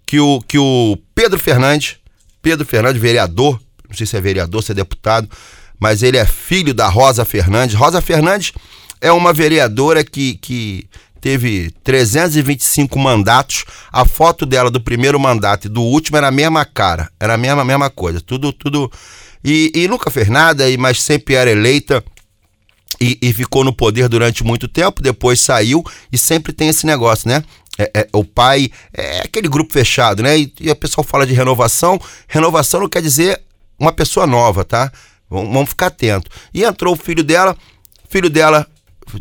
que 0.09 0.18
o, 0.18 0.40
que 0.40 0.57
o 0.59 0.97
Pedro 1.14 1.38
Fernandes, 1.38 1.97
Pedro 2.40 2.64
Fernandes, 2.64 2.99
vereador, 3.01 3.61
não 3.87 3.94
sei 3.94 4.07
se 4.07 4.16
é 4.16 4.21
vereador, 4.23 4.62
se 4.62 4.73
é 4.73 4.75
deputado, 4.75 5.29
mas 5.79 6.03
ele 6.03 6.16
é 6.16 6.25
filho 6.25 6.73
da 6.73 6.88
Rosa 6.88 7.27
Fernandes. 7.27 7.77
Rosa 7.77 8.01
Fernandes 8.01 8.55
é 9.03 9.12
uma 9.12 9.35
vereadora 9.35 10.03
que, 10.03 10.37
que 10.37 10.87
teve 11.21 11.71
325 11.85 12.99
mandatos. 12.99 13.66
A 13.92 14.07
foto 14.07 14.47
dela 14.47 14.71
do 14.71 14.81
primeiro 14.81 15.21
mandato 15.21 15.66
e 15.66 15.68
do 15.68 15.83
último 15.83 16.16
era 16.16 16.29
a 16.29 16.33
mesma 16.33 16.64
cara, 16.64 17.11
era 17.21 17.35
a 17.35 17.38
mesma, 17.38 17.62
mesma 17.62 17.90
coisa, 17.90 18.18
tudo, 18.18 18.51
tudo. 18.51 18.90
E, 19.44 19.71
e 19.75 19.88
nunca 19.88 20.11
fez 20.11 20.29
nada, 20.31 20.71
e- 20.71 20.79
mas 20.79 21.03
sempre 21.03 21.35
era 21.35 21.51
eleita 21.51 22.03
e, 22.99 23.18
e 23.21 23.31
ficou 23.35 23.62
no 23.62 23.75
poder 23.75 24.09
durante 24.09 24.42
muito 24.42 24.66
tempo, 24.68 25.03
depois 25.03 25.38
saiu 25.38 25.85
e 26.11 26.16
sempre 26.16 26.51
tem 26.55 26.68
esse 26.71 26.87
negócio, 26.87 27.29
né? 27.29 27.44
É, 27.79 27.91
é, 27.95 28.09
o 28.12 28.25
pai 28.25 28.71
é 28.93 29.21
aquele 29.21 29.49
grupo 29.49 29.73
fechado, 29.73 30.23
né? 30.23 30.37
E, 30.38 30.53
e 30.61 30.71
o 30.71 30.77
pessoal 30.77 31.05
fala 31.05 31.27
de 31.27 31.33
renovação. 31.33 32.01
Renovação 32.27 32.81
não 32.81 32.88
quer 32.88 33.01
dizer 33.01 33.41
uma 33.79 33.93
pessoa 33.93 34.27
nova, 34.27 34.64
tá? 34.64 34.91
Vamos, 35.31 35.53
vamos 35.53 35.69
ficar 35.71 35.87
atento. 35.87 36.29
E 36.53 36.64
entrou 36.64 36.95
o 36.95 36.97
filho 36.97 37.23
dela, 37.23 37.57
filho 38.09 38.29
dela 38.29 38.67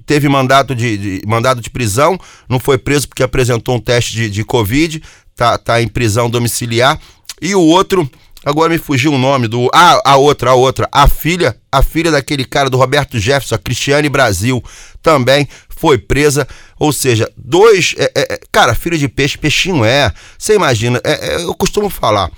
teve 0.06 0.28
mandato 0.28 0.76
de, 0.76 0.98
de- 0.98 1.22
mandado 1.28 1.62
de 1.62 1.70
prisão, 1.70 2.20
não 2.50 2.60
foi 2.60 2.78
preso 2.78 3.08
porque 3.08 3.24
apresentou 3.24 3.76
um 3.76 3.80
teste 3.80 4.13
de, 4.13 4.30
de 4.30 4.43
Covid, 4.43 5.02
tá, 5.36 5.58
tá 5.58 5.82
em 5.82 5.88
prisão 5.88 6.30
domiciliar. 6.30 7.00
E 7.41 7.54
o 7.56 7.62
outro, 7.62 8.10
agora 8.43 8.70
me 8.70 8.78
fugiu 8.80 9.13
o 9.13 9.17
nome 9.17 9.48
do. 9.48 9.70
Ah, 9.74 10.02
a 10.04 10.17
outra, 10.17 10.50
a 10.52 10.54
outra, 10.56 10.89
a 10.91 11.08
filha, 11.08 11.56
a 11.72 11.84
filha 11.84 12.12
daquele 12.12 12.43
cara 12.43 12.70
do 12.70 12.78
Roberto 12.78 13.20
Jefferson, 13.20 13.56
a 13.56 13.60
Cristiane 13.60 14.10
Brasil, 14.10 14.63
também 15.02 15.48
foi 15.78 15.98
presa. 15.98 16.48
Ou 16.78 16.92
seja, 16.92 17.32
dois. 17.38 17.96
é, 17.98 18.12
é, 18.16 18.34
é, 18.34 18.40
cara, 18.52 18.76
filho 18.76 18.98
de 18.98 19.08
peixe, 19.08 19.38
peixinho 19.38 19.86
é. 19.86 20.12
Você 20.38 20.56
imagina, 20.56 21.00
é, 21.04 21.36
é, 21.36 21.44
eu 21.44 21.54
costumo 21.56 21.90
falar, 21.90 22.30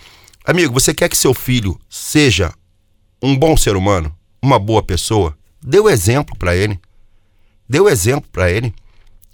amigo, 0.45 0.73
você 0.73 0.93
quer 0.93 1.09
que 1.09 1.17
seu 1.17 1.33
filho 1.33 1.79
seja 1.89 2.53
um 3.21 3.35
bom 3.35 3.57
ser 3.57 3.75
humano, 3.75 4.13
uma 4.41 4.59
boa 4.59 4.83
pessoa? 4.83 5.35
Dê 5.61 5.79
o 5.79 5.89
exemplo 5.89 6.35
pra 6.37 6.55
ele. 6.55 6.79
Dê 7.67 7.79
o 7.79 7.89
exemplo 7.89 8.29
pra 8.31 8.51
ele. 8.51 8.73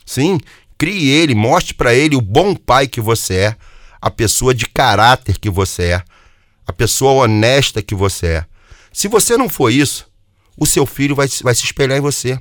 Sim, 0.06 0.39
crie 0.78 1.10
ele, 1.10 1.34
mostre 1.34 1.74
pra 1.74 1.94
ele 1.94 2.15
o 2.15 2.22
bom 2.22 2.56
pai 2.56 2.88
que 2.88 3.02
você 3.02 3.36
é, 3.36 3.56
a 4.00 4.12
pessoa 4.12 4.54
de 4.54 4.68
caráter 4.68 5.39
que 5.39 5.50
você 5.50 5.84
é, 5.84 6.04
a 6.68 6.72
pessoa 6.74 7.24
honesta 7.24 7.82
que 7.82 7.96
você 7.96 8.28
é. 8.28 8.46
Se 8.94 9.08
você 9.08 9.36
não 9.36 9.50
for 9.50 9.72
isso, 9.72 10.08
o 10.58 10.65
seu 10.65 10.86
filho 10.86 11.15
vai, 11.15 11.28
vai 11.41 11.56
se 11.56 11.63
espelhar 11.65 11.98
em 11.98 12.02
você. 12.02 12.39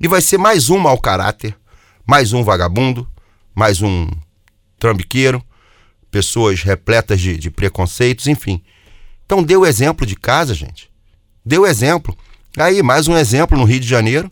E 0.00 0.08
vai 0.08 0.20
ser 0.20 0.38
mais 0.38 0.70
um 0.70 0.78
mau 0.78 0.98
caráter, 0.98 1.56
mais 2.06 2.32
um 2.32 2.42
vagabundo, 2.42 3.08
mais 3.54 3.80
um 3.80 4.08
trambiqueiro, 4.78 5.42
pessoas 6.10 6.62
repletas 6.62 7.20
de, 7.20 7.36
de 7.36 7.50
preconceitos, 7.50 8.26
enfim. 8.26 8.62
Então 9.24 9.42
dê 9.42 9.56
o 9.56 9.64
exemplo 9.64 10.04
de 10.06 10.16
casa, 10.16 10.54
gente. 10.54 10.90
Dê 11.44 11.58
o 11.58 11.66
exemplo. 11.66 12.16
Aí, 12.56 12.82
mais 12.82 13.08
um 13.08 13.16
exemplo 13.16 13.56
no 13.56 13.64
Rio 13.64 13.80
de 13.80 13.88
Janeiro. 13.88 14.30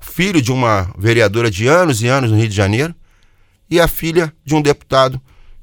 Filho 0.00 0.40
de 0.40 0.52
uma 0.52 0.92
vereadora 0.96 1.50
de 1.50 1.66
anos 1.66 2.02
e 2.02 2.06
anos 2.06 2.30
no 2.30 2.36
Rio 2.36 2.48
de 2.48 2.54
Janeiro. 2.54 2.94
E 3.68 3.80
a 3.80 3.88
filha 3.88 4.32
de 4.44 4.54
um 4.54 4.62
deputado 4.62 5.20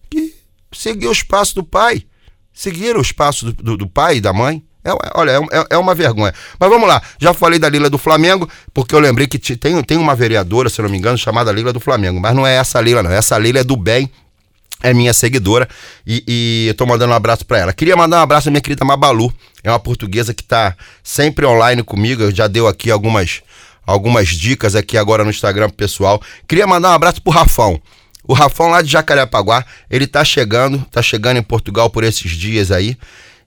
que 0.10 0.36
seguiu 0.72 1.10
os 1.10 1.24
passos 1.24 1.54
do 1.54 1.64
pai. 1.64 2.06
Seguiram 2.54 3.00
os 3.00 3.12
passos 3.12 3.54
do, 3.54 3.64
do- 3.64 3.78
do 3.78 3.88
pai 3.88 4.18
e 4.18 4.22
da 4.22 4.34
mãe. 4.34 4.64
É, 4.86 4.92
é- 4.92 5.12
olha, 5.16 5.32
é, 5.32 5.58
é- 5.60 5.68
é 5.72 5.78
uma 5.78 5.96
vergonha. 5.96 6.34
Mas 6.60 6.70
vamos 6.70 6.88
lá. 6.88 7.02
Já 7.20 7.34
falei 7.34 7.58
da 7.60 7.68
Lila 7.68 7.90
do 7.90 7.98
Flamengo, 7.98 8.48
porque 8.74 8.94
eu 8.94 9.00
lembrei 9.00 9.28
que 9.28 9.40
tem, 9.58 9.82
tem 9.84 9.98
uma 9.98 10.16
vereadora, 10.16 10.70
se 10.70 10.82
não 10.82 10.90
me 10.90 10.98
engano, 10.98 11.18
chamada 11.18 11.52
Lila 11.52 11.74
do 11.74 11.80
Flamengo. 11.80 12.20
Mas 12.20 12.36
não 12.36 12.46
é 12.46 12.56
essa 12.56 12.80
Lila, 12.80 13.02
não. 13.04 13.12
Essa 13.12 13.38
Lila 13.38 13.60
é 13.60 13.64
do 13.64 13.76
bem 13.76 14.10
é 14.84 14.94
minha 14.94 15.14
seguidora 15.14 15.68
e, 16.06 16.24
e 16.28 16.66
eu 16.68 16.74
tô 16.76 16.86
mandando 16.86 17.12
um 17.14 17.16
abraço 17.16 17.46
pra 17.46 17.58
ela. 17.58 17.74
Queria 17.74 17.96
mandar 17.96 18.20
um 18.20 18.22
abraço 18.24 18.50
à 18.50 18.52
minha 18.52 18.62
querida 18.62 18.86
Mabalu, 18.86 19.34
é 19.64 19.72
uma 19.72 19.80
portuguesa 19.80 20.34
que 20.34 20.44
tá 20.44 20.76
sempre 21.02 21.46
online 21.46 21.82
comigo, 21.82 22.22
eu 22.22 22.36
já 22.36 22.46
deu 22.48 22.68
aqui 22.68 22.92
algumas 22.92 23.42
algumas 23.88 24.28
dicas 24.28 24.76
aqui 24.76 24.98
agora 24.98 25.24
no 25.24 25.30
Instagram 25.30 25.68
pro 25.70 25.78
pessoal. 25.78 26.22
Queria 26.48 26.68
mandar 26.68 26.90
um 26.90 26.94
abraço 26.94 27.22
pro 27.22 27.32
Rafão. 27.32 27.82
O 28.28 28.34
Rafão 28.34 28.70
lá 28.70 28.82
de 28.82 28.92
Jacarepaguá, 28.92 29.64
ele 29.90 30.08
tá 30.08 30.24
chegando, 30.26 30.84
tá 30.92 31.02
chegando 31.02 31.38
em 31.38 31.44
Portugal 31.44 31.90
por 31.90 32.04
esses 32.04 32.32
dias 32.32 32.72
aí, 32.72 32.98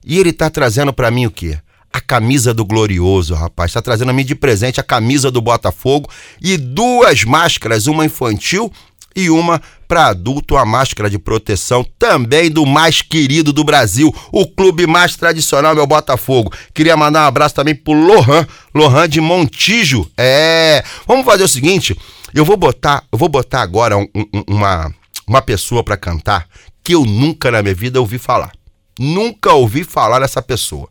e 0.05 0.17
ele 0.19 0.31
tá 0.33 0.49
trazendo 0.49 0.93
pra 0.93 1.11
mim 1.11 1.25
o 1.25 1.31
quê? 1.31 1.57
A 1.91 1.99
camisa 1.99 2.53
do 2.53 2.63
Glorioso, 2.63 3.33
rapaz. 3.33 3.73
Tá 3.73 3.81
trazendo 3.81 4.09
a 4.11 4.13
mim 4.13 4.23
de 4.23 4.35
presente 4.35 4.79
a 4.79 4.83
camisa 4.83 5.31
do 5.31 5.41
Botafogo 5.41 6.07
e 6.41 6.55
duas 6.57 7.23
máscaras, 7.23 7.87
uma 7.87 8.05
infantil 8.05 8.71
e 9.15 9.29
uma 9.29 9.59
para 9.87 10.05
adulto, 10.05 10.55
a 10.55 10.63
máscara 10.65 11.09
de 11.09 11.17
proteção 11.17 11.83
também 11.97 12.51
do 12.51 12.63
mais 12.63 13.01
querido 13.01 13.51
do 13.51 13.63
Brasil, 13.63 14.13
o 14.31 14.45
clube 14.47 14.85
mais 14.85 15.15
tradicional, 15.15 15.73
meu 15.73 15.87
Botafogo. 15.87 16.53
Queria 16.75 16.95
mandar 16.95 17.23
um 17.23 17.27
abraço 17.27 17.55
também 17.55 17.73
pro 17.73 17.91
Lohan, 17.93 18.45
Lohan 18.73 19.09
de 19.09 19.19
Montijo. 19.19 20.09
É, 20.15 20.83
vamos 21.07 21.25
fazer 21.25 21.43
o 21.43 21.47
seguinte, 21.47 21.97
eu 22.35 22.45
vou 22.45 22.55
botar, 22.55 23.03
eu 23.11 23.17
vou 23.17 23.27
botar 23.27 23.61
agora 23.61 23.97
um- 23.97 24.07
um- 24.15 24.43
uma 24.47 24.93
uma 25.27 25.41
pessoa 25.43 25.83
para 25.83 25.95
cantar 25.95 26.47
que 26.83 26.95
eu 26.95 27.05
nunca 27.05 27.51
na 27.51 27.61
minha 27.61 27.75
vida 27.75 27.99
ouvi 27.99 28.17
falar. 28.17 28.51
Nunca 28.99 29.53
ouvi 29.53 29.85
falar 29.85 30.19
dessa 30.19 30.41
pessoa. 30.41 30.89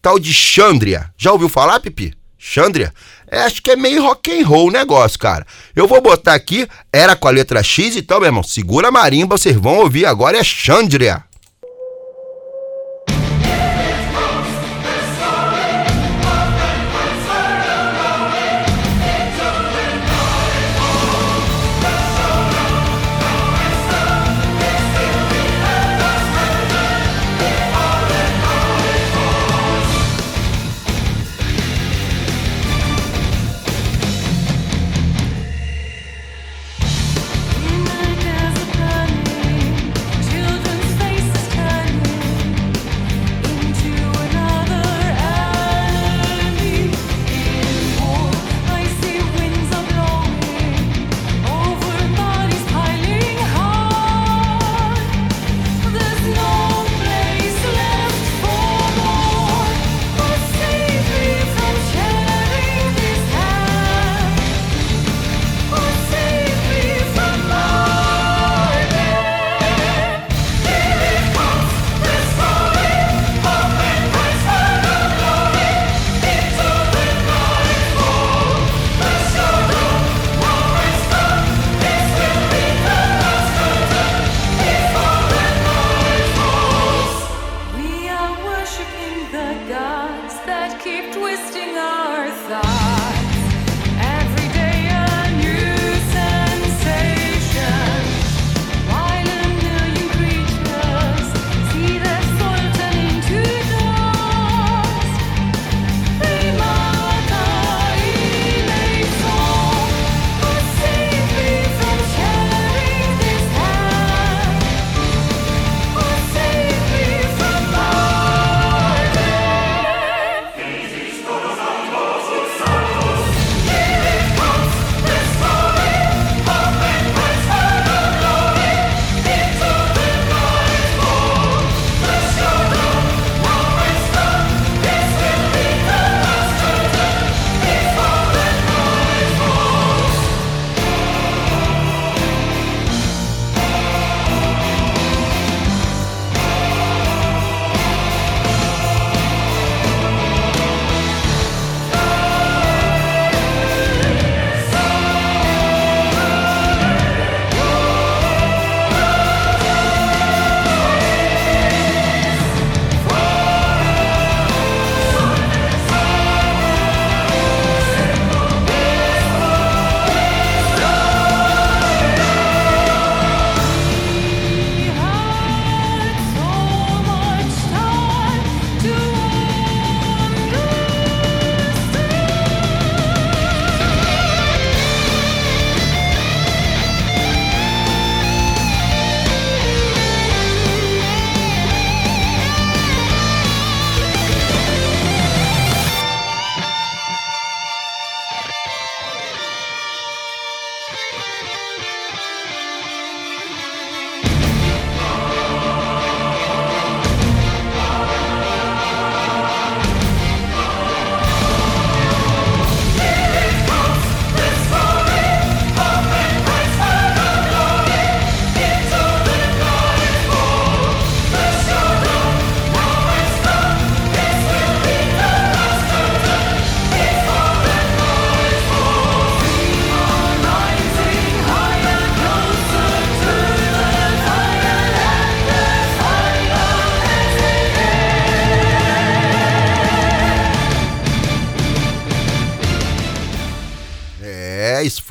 Tal 0.00 0.18
de 0.18 0.32
Xandria. 0.32 1.10
Já 1.18 1.32
ouviu 1.32 1.48
falar, 1.48 1.78
Pipi? 1.80 2.14
Xandria? 2.38 2.92
É, 3.28 3.40
acho 3.40 3.60
que 3.60 3.72
é 3.72 3.76
meio 3.76 4.02
rock 4.02 4.32
and 4.32 4.46
roll 4.46 4.68
o 4.68 4.70
negócio, 4.70 5.18
cara. 5.18 5.46
Eu 5.74 5.86
vou 5.86 6.00
botar 6.00 6.34
aqui, 6.34 6.66
era 6.92 7.14
com 7.14 7.28
a 7.28 7.30
letra 7.30 7.62
X, 7.62 7.96
então, 7.96 8.18
meu 8.20 8.28
irmão, 8.28 8.42
segura 8.42 8.88
a 8.88 8.92
marimba, 8.92 9.36
vocês 9.36 9.56
vão 9.56 9.78
ouvir 9.78 10.06
agora, 10.06 10.38
é 10.38 10.44
Xandria. 10.44 11.22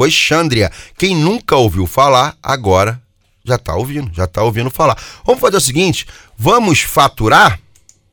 Foi 0.05 0.11
Xandria. 0.11 0.71
Quem 0.97 1.15
nunca 1.15 1.55
ouviu 1.55 1.87
falar, 1.87 2.35
agora 2.41 3.01
já 3.43 3.57
tá 3.57 3.75
ouvindo, 3.75 4.11
já 4.13 4.27
tá 4.27 4.43
ouvindo 4.43 4.69
falar. 4.69 4.97
Vamos 5.25 5.41
fazer 5.41 5.57
o 5.57 5.61
seguinte, 5.61 6.05
vamos 6.37 6.81
faturar? 6.81 7.59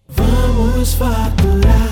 Vamos 0.09 0.95
faturar. 0.95 1.92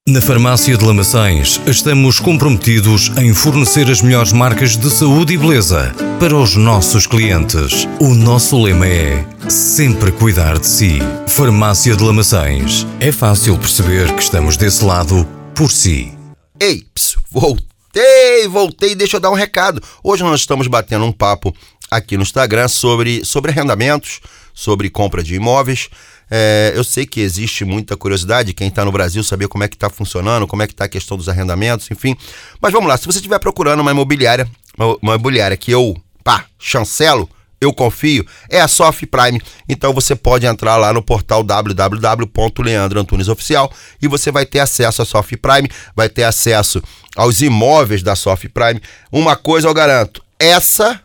Na 0.09 0.19
Farmácia 0.19 0.75
de 0.75 0.83
Lamaçães, 0.83 1.61
estamos 1.67 2.19
comprometidos 2.19 3.11
em 3.17 3.35
fornecer 3.35 3.87
as 3.87 4.01
melhores 4.01 4.33
marcas 4.33 4.75
de 4.75 4.89
saúde 4.89 5.35
e 5.35 5.37
beleza 5.37 5.93
para 6.19 6.35
os 6.35 6.55
nossos 6.55 7.05
clientes. 7.05 7.87
O 7.99 8.15
nosso 8.15 8.59
lema 8.59 8.87
é 8.87 9.23
sempre 9.47 10.11
cuidar 10.11 10.57
de 10.57 10.65
si. 10.65 10.97
Farmácia 11.27 11.95
de 11.95 12.03
Lamaçães. 12.03 12.87
É 12.99 13.11
fácil 13.11 13.59
perceber 13.59 14.11
que 14.15 14.23
estamos 14.23 14.57
desse 14.57 14.83
lado 14.83 15.23
por 15.53 15.71
si. 15.71 16.11
Ei, 16.59 16.83
voltei, 17.29 18.47
voltei, 18.49 18.95
deixa 18.95 19.17
eu 19.17 19.21
dar 19.21 19.29
um 19.29 19.35
recado. 19.35 19.83
Hoje 20.03 20.23
nós 20.23 20.39
estamos 20.39 20.65
batendo 20.65 21.05
um 21.05 21.11
papo 21.11 21.55
aqui 21.91 22.17
no 22.17 22.23
Instagram 22.23 22.67
sobre, 22.69 23.23
sobre 23.23 23.51
arrendamentos, 23.51 24.19
sobre 24.51 24.89
compra 24.89 25.21
de 25.21 25.35
imóveis. 25.35 25.89
É, 26.33 26.71
eu 26.73 26.83
sei 26.83 27.05
que 27.05 27.19
existe 27.19 27.65
muita 27.65 27.97
curiosidade, 27.97 28.53
quem 28.53 28.69
está 28.69 28.85
no 28.85 28.91
Brasil, 28.91 29.21
saber 29.21 29.49
como 29.49 29.65
é 29.65 29.67
que 29.67 29.75
está 29.75 29.89
funcionando, 29.89 30.47
como 30.47 30.63
é 30.63 30.67
que 30.67 30.71
está 30.71 30.85
a 30.85 30.89
questão 30.89 31.17
dos 31.17 31.27
arrendamentos, 31.27 31.91
enfim. 31.91 32.15
Mas 32.61 32.71
vamos 32.71 32.87
lá, 32.87 32.95
se 32.95 33.05
você 33.05 33.17
estiver 33.17 33.39
procurando 33.39 33.81
uma 33.81 33.91
imobiliária, 33.91 34.49
uma, 34.77 34.97
imobiliária 35.01 35.57
que 35.57 35.71
eu, 35.71 35.93
pá, 36.23 36.45
chancelo, 36.57 37.29
eu 37.59 37.73
confio, 37.73 38.25
é 38.49 38.61
a 38.61 38.67
Soft 38.67 39.05
Prime. 39.05 39.41
Então 39.67 39.93
você 39.93 40.15
pode 40.15 40.47
entrar 40.47 40.77
lá 40.77 40.93
no 40.93 41.03
portal 41.03 41.43
www.leandroantunesoficial 41.43 43.69
e 44.01 44.07
você 44.07 44.31
vai 44.31 44.45
ter 44.45 44.59
acesso 44.59 45.01
à 45.01 45.05
Soft 45.05 45.35
Prime, 45.37 45.69
vai 45.95 46.07
ter 46.07 46.23
acesso 46.23 46.81
aos 47.15 47.41
imóveis 47.41 48.01
da 48.01 48.15
Soft 48.15 48.47
Prime. 48.49 48.81
Uma 49.11 49.35
coisa 49.35 49.67
eu 49.67 49.73
garanto, 49.73 50.23
essa, 50.39 51.01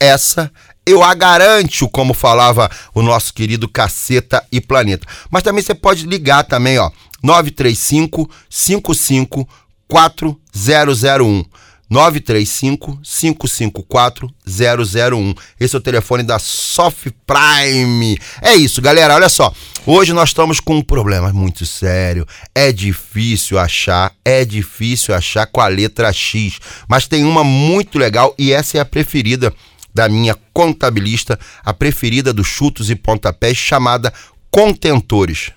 essa 0.00 0.50
eu 0.88 1.02
a 1.02 1.14
garanto, 1.14 1.88
como 1.88 2.14
falava 2.14 2.70
o 2.94 3.02
nosso 3.02 3.32
querido 3.34 3.68
Caceta 3.68 4.44
e 4.50 4.60
Planeta. 4.60 5.06
Mas 5.30 5.42
também 5.42 5.62
você 5.62 5.74
pode 5.74 6.06
ligar 6.06 6.44
também, 6.44 6.78
ó, 6.78 6.90
935 7.22 8.28
55 8.48 9.48
4001. 9.86 11.44
935 11.90 13.00
554 13.02 14.30
001. 14.46 15.34
Esse 15.58 15.74
é 15.74 15.78
o 15.78 15.82
telefone 15.82 16.22
da 16.22 16.38
Soft 16.38 17.08
Prime. 17.26 18.18
É 18.42 18.54
isso, 18.54 18.82
galera. 18.82 19.14
Olha 19.14 19.28
só. 19.28 19.52
Hoje 19.86 20.12
nós 20.12 20.28
estamos 20.28 20.60
com 20.60 20.76
um 20.76 20.82
problema 20.82 21.32
muito 21.32 21.64
sério. 21.64 22.26
É 22.54 22.70
difícil 22.72 23.58
achar, 23.58 24.12
é 24.22 24.44
difícil 24.44 25.14
achar 25.14 25.46
com 25.46 25.62
a 25.62 25.66
letra 25.66 26.12
X. 26.12 26.58
Mas 26.86 27.08
tem 27.08 27.24
uma 27.24 27.42
muito 27.42 27.98
legal 27.98 28.34
e 28.38 28.52
essa 28.52 28.76
é 28.76 28.80
a 28.80 28.84
preferida 28.84 29.52
da 29.98 30.08
minha 30.08 30.36
contabilista, 30.52 31.36
a 31.64 31.74
preferida 31.74 32.32
dos 32.32 32.46
chutos 32.46 32.88
e 32.88 32.94
pontapés, 32.94 33.56
chamada 33.56 34.12
Contentores. 34.48 35.50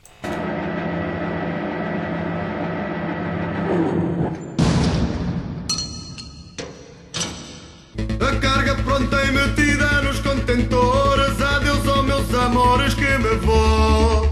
A 8.20 8.36
carga 8.42 8.74
pronta 8.84 9.24
e 9.26 9.32
metida 9.32 10.02
nos 10.02 10.20
contentores. 10.22 11.39
Adeus 11.39 11.88
aos 11.88 12.06
meus 12.08 12.34
amores 12.34 12.96
que 12.96 13.18
me 13.20 13.36
vou 13.46 14.32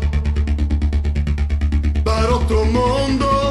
para 2.03 2.31
outro 2.33 2.65
mundo. 2.65 3.48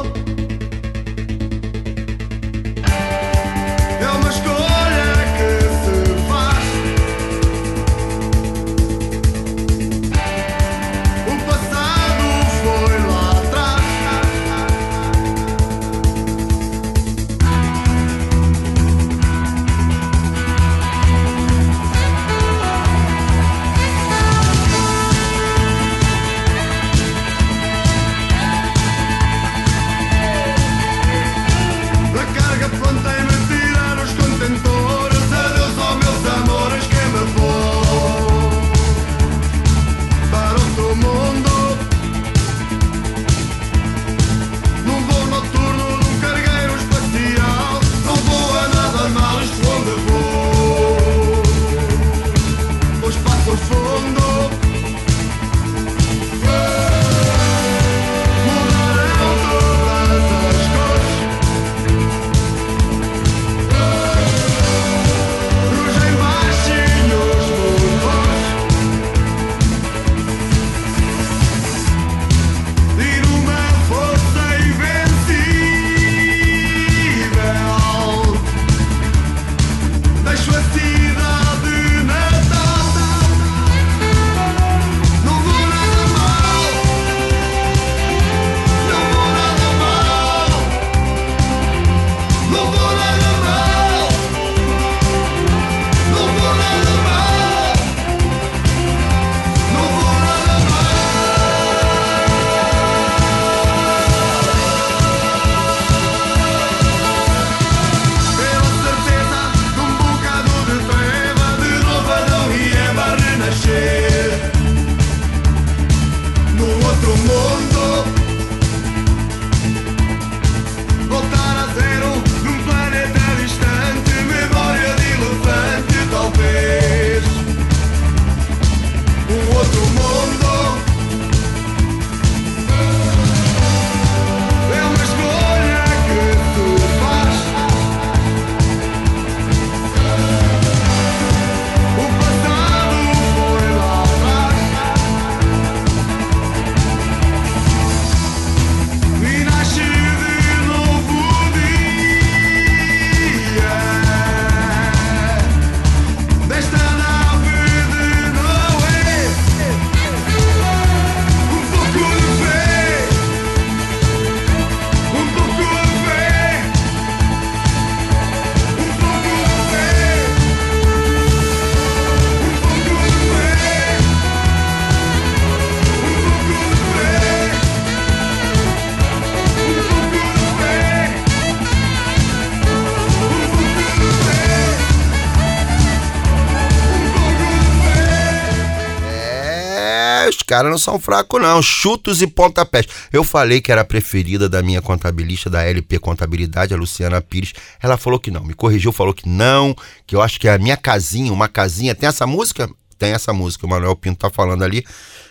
Caras 190.49 190.71
não 190.71 190.79
são 190.79 190.99
fracos, 190.99 191.39
não. 191.39 191.61
Chutos 191.61 192.23
e 192.23 192.27
pontapés. 192.27 192.87
Eu 193.13 193.23
falei 193.23 193.61
que 193.61 193.71
era 193.71 193.81
a 193.81 193.85
preferida 193.85 194.49
da 194.49 194.63
minha 194.63 194.81
contabilista 194.81 195.47
da 195.47 195.63
LP 195.63 195.99
Contabilidade, 195.99 196.73
a 196.73 196.77
Luciana 196.77 197.21
Pires. 197.21 197.53
Ela 197.79 197.97
falou 197.97 198.19
que 198.19 198.31
não. 198.31 198.43
Me 198.43 198.55
corrigiu, 198.55 198.91
falou 198.91 199.13
que 199.13 199.29
não. 199.29 199.75
Que 200.07 200.15
eu 200.15 200.21
acho 200.23 200.39
que 200.39 200.47
é 200.47 200.53
a 200.53 200.57
minha 200.57 200.75
casinha, 200.75 201.31
uma 201.31 201.47
casinha. 201.47 201.93
Tem 201.93 202.09
essa 202.09 202.25
música? 202.25 202.67
Tem 202.97 203.11
essa 203.11 203.31
música. 203.31 203.67
O 203.67 203.69
Manuel 203.69 203.95
Pinto 203.95 204.17
tá 204.17 204.31
falando 204.31 204.63
ali. 204.63 204.83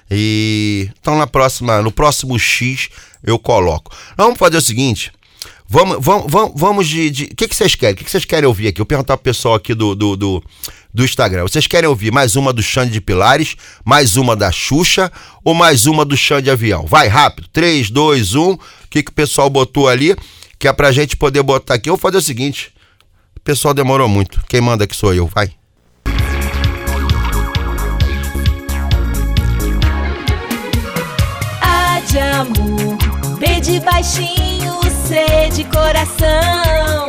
E 0.08 0.88
então 1.00 1.18
na 1.18 1.26
próxima, 1.26 1.82
no 1.82 1.90
próximo 1.90 2.38
X 2.38 2.88
eu 3.20 3.40
coloco. 3.40 3.90
Vamos 4.16 4.38
fazer 4.38 4.58
o 4.58 4.62
seguinte. 4.62 5.10
Vamos, 5.70 5.98
vamos, 6.00 6.26
vamos, 6.32 6.52
vamos 6.56 6.88
de. 6.88 7.10
de- 7.10 7.24
O 7.24 7.36
que, 7.36 7.46
que 7.46 7.54
vocês 7.54 7.74
querem? 7.74 7.94
O 7.94 7.96
que, 7.98 8.04
que 8.04 8.10
vocês 8.10 8.24
querem 8.24 8.46
ouvir 8.46 8.68
aqui? 8.68 8.80
Eu 8.80 8.84
vou 8.84 8.86
perguntar 8.86 9.16
pro 9.18 9.24
pessoal 9.24 9.54
aqui 9.54 9.74
do, 9.74 9.94
do, 9.94 10.16
do, 10.16 10.42
do 10.94 11.04
Instagram. 11.04 11.42
Vocês 11.42 11.66
querem 11.66 11.88
ouvir 11.88 12.10
mais 12.10 12.36
uma 12.36 12.54
do 12.54 12.62
Xande 12.62 12.90
de 12.92 13.00
Pilares, 13.02 13.54
mais 13.84 14.16
uma 14.16 14.34
da 14.34 14.50
Xuxa 14.50 15.12
ou 15.44 15.52
mais 15.52 15.84
uma 15.86 16.06
do 16.06 16.16
Xande 16.16 16.44
de 16.44 16.50
Avião? 16.50 16.86
Vai 16.86 17.06
rápido. 17.08 17.48
3, 17.52 17.90
2, 17.90 18.34
1. 18.34 18.50
O 18.52 18.58
que, 18.88 19.02
que 19.02 19.10
o 19.10 19.14
pessoal 19.14 19.50
botou 19.50 19.88
ali? 19.88 20.16
Que 20.58 20.68
é 20.68 20.72
pra 20.72 20.90
gente 20.90 21.16
poder 21.18 21.42
botar 21.42 21.74
aqui. 21.74 21.90
Eu 21.90 21.94
vou 21.96 22.00
fazer 22.00 22.16
o 22.16 22.22
seguinte. 22.22 22.72
O 23.36 23.40
pessoal 23.40 23.74
demorou 23.74 24.08
muito. 24.08 24.42
Quem 24.48 24.62
manda 24.62 24.84
aqui 24.84 24.96
sou 24.96 25.12
eu. 25.12 25.26
Vai. 25.26 25.52
De 32.10 32.18
amor, 32.18 32.96
de 33.60 33.80
baixinho, 33.80 34.47
C 35.08 35.48
de 35.54 35.64
coração. 35.64 37.08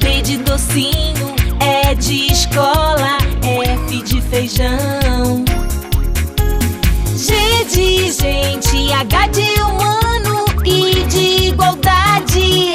D 0.00 0.20
de 0.20 0.38
docinho, 0.38 1.36
E 1.60 1.94
de 1.94 2.32
escola, 2.32 3.18
F 3.86 4.02
de 4.02 4.20
feijão. 4.22 5.44
G 7.14 7.64
de 7.72 8.10
gente, 8.10 8.92
H 8.92 9.26
de 9.28 9.62
humano, 9.62 10.44
I 10.64 11.04
de 11.04 11.50
igualdade. 11.50 12.72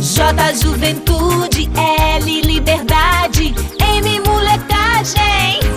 J 0.00 0.54
juventude, 0.60 1.70
L 1.76 2.40
liberdade, 2.40 3.54
M 3.78 4.20
molecagem. 4.26 5.67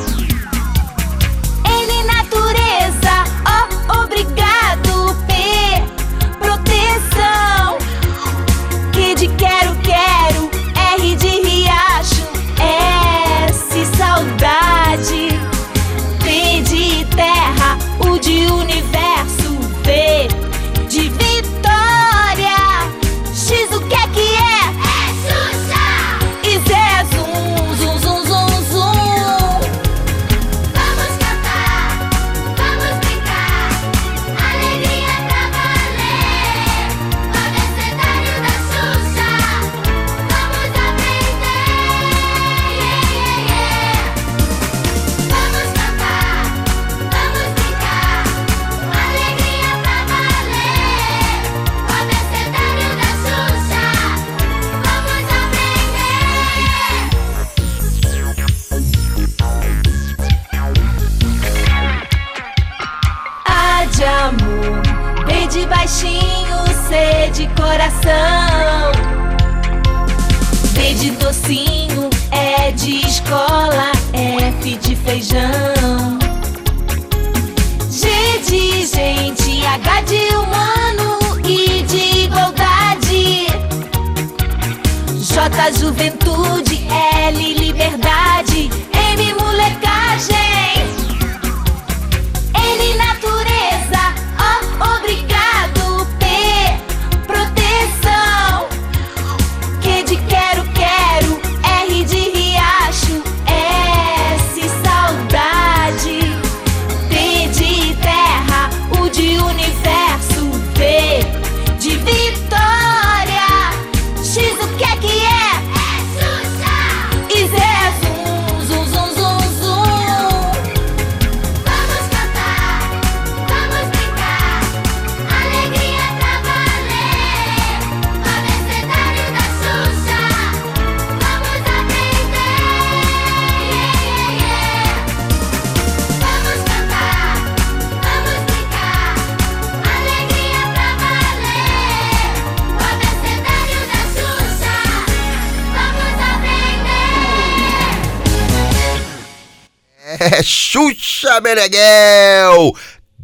Xuxa 151.31 151.39
Meneghel! 151.39 152.75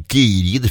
Querida, 0.08 0.70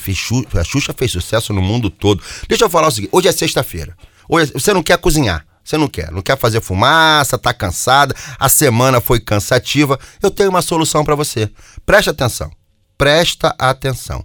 a 0.59 0.65
Xuxa 0.65 0.95
fez 0.97 1.13
sucesso 1.13 1.53
no 1.53 1.61
mundo 1.61 1.91
todo. 1.91 2.23
Deixa 2.49 2.65
eu 2.65 2.71
falar 2.71 2.89
o 2.89 2.91
seguinte: 2.91 3.11
hoje 3.13 3.29
é 3.29 3.33
sexta-feira. 3.33 3.95
Hoje 4.27 4.51
é- 4.55 4.59
você 4.59 4.73
não 4.73 4.83
quer 4.83 4.97
cozinhar. 4.97 5.45
Você 5.63 5.77
não 5.77 5.89
quer, 5.89 6.13
não 6.13 6.23
quer 6.23 6.39
fazer 6.39 6.61
fumaça, 6.61 7.37
tá 7.37 7.53
cansada, 7.53 8.15
a 8.39 8.49
semana 8.49 9.01
foi 9.01 9.19
cansativa. 9.19 9.99
Eu 10.23 10.31
tenho 10.31 10.49
uma 10.49 10.63
solução 10.63 11.05
pra 11.05 11.17
você. 11.17 11.51
Presta 11.85 12.13
atenção. 12.13 12.53
Presta 12.97 13.53
atenção. 13.59 14.25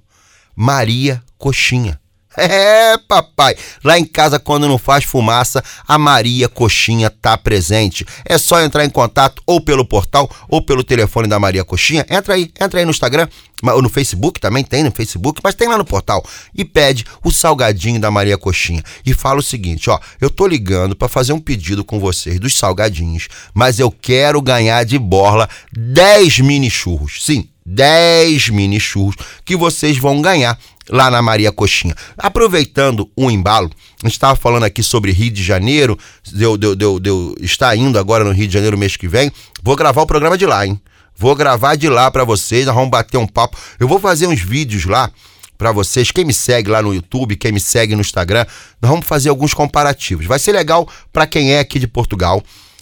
Maria 0.55 1.22
Coxinha. 1.39 1.99
É, 2.51 2.97
papai. 2.97 3.55
Lá 3.84 3.99
em 3.99 4.05
casa, 4.05 4.39
quando 4.39 4.67
não 4.67 4.77
faz 4.77 5.03
fumaça, 5.03 5.63
a 5.88 5.97
Maria 5.97 6.47
Coxinha 6.47 7.09
tá 7.09 7.38
presente. 7.38 8.05
É 8.25 8.38
só 8.38 8.61
entrar 8.61 8.86
em 8.86 8.89
contato 8.89 9.41
ou 9.45 9.61
pelo 9.61 9.86
portal 9.86 10.29
ou 10.47 10.61
pelo 10.61 10.84
telefone 10.84 11.27
da 11.27 11.39
Maria 11.39 11.63
Coxinha. 11.63 12.05
Entra 12.09 12.36
aí, 12.36 12.51
entra 12.59 12.79
aí 12.79 12.86
no 12.86 12.91
Instagram, 12.91 13.27
no 13.62 13.89
Facebook 13.89 14.39
também 14.39 14.64
tem 14.64 14.84
no 14.84 14.91
Facebook, 14.91 15.41
mas 15.43 15.55
tem 15.55 15.68
lá 15.68 15.78
no 15.78 15.86
portal. 15.86 16.24
E 16.55 16.66
pede 16.66 17.05
o 17.24 17.32
salgadinho 17.32 17.99
da 17.99 18.12
Maria 18.12 18.38
Coxinha. 18.38 18.84
E 19.05 19.14
fala 19.14 19.39
o 19.39 19.43
seguinte, 19.43 19.89
ó, 19.89 19.99
eu 20.20 20.30
tô 20.30 20.47
ligando 20.47 20.95
pra 20.95 21.07
fazer 21.07 21.34
um 21.34 21.39
pedido 21.39 21.84
com 21.84 21.99
vocês 21.99 22.39
dos 22.39 22.55
salgadinhos, 22.55 23.28
mas 23.53 23.80
eu 23.80 23.91
quero 23.91 24.41
ganhar 24.41 24.84
de 24.84 24.97
borla 24.97 25.49
10 25.72 26.39
mini 26.39 26.70
churros. 26.70 27.24
Sim, 27.24 27.47
10 27.66 28.49
mini 28.49 28.80
churros 28.80 29.16
que 29.45 29.55
vocês 29.55 29.97
vão 29.97 30.22
ganhar 30.22 30.57
lá 30.89 31.09
na 31.09 31.22
Maria 31.22 31.51
Coxinha. 31.51 31.95
Aproveitando 32.18 33.09
o 33.16 33.30
embalo, 33.30 33.70
a 34.03 34.07
gente 34.07 34.16
estava 34.16 34.36
falando 34.36 34.64
aqui 34.64 34.84
sobre 34.84 35.12
Rio 35.12 35.32
de 35.32 35.43
Janeiro, 35.43 35.97
deu, 36.32 36.57
deu, 36.57 36.76
deu, 36.76 36.99
deu, 36.99 37.36
está 37.41 37.76
indo 37.76 37.97
agora 37.97 38.24
no 38.24 38.32
Rio 38.32 38.47
de 38.47 38.53
Janeiro 38.53 38.78
mês 38.78 38.97
que 38.97 39.07
vem. 39.07 39.32
Vou 39.62 39.76
gravar 39.76 40.01
o 40.01 40.07
programa 40.07 40.38
de 40.38 40.45
lá, 40.45 40.66
hein? 40.66 40.80
Vou 41.22 41.36
gravar 41.36 41.76
de 41.76 41.88
lá 41.88 42.09
para 42.09 42.24
vocês, 42.24 42.65
nós 42.65 42.74
vamos 42.74 42.89
bater 42.89 43.15
um 43.15 43.28
papo. 43.28 43.55
Eu 43.80 43.88
vou 43.88 43.99
fazer 43.99 44.26
uns 44.26 44.41
vídeos 44.41 44.86
lá 44.86 45.11
para 45.55 45.72
vocês. 45.72 46.09
Quem 46.09 46.26
me 46.26 46.34
segue 46.34 46.67
lá 46.67 46.82
no 46.82 46.95
YouTube, 46.95 47.36
quem 47.36 47.51
me 47.51 47.59
segue 47.59 47.93
no 47.93 48.01
Instagram, 48.01 48.43
nós 48.82 48.89
vamos 48.89 49.05
fazer 49.05 49.30
alguns 49.30 49.53
comparativos. 49.53 50.26
Vai 50.26 50.39
ser 50.39 50.51
legal 50.51 50.89
para 51.13 51.28
quem 51.28 51.53
é 51.53 51.59
aqui 51.59 51.78
de 51.78 51.86
Portugal. 51.88 52.41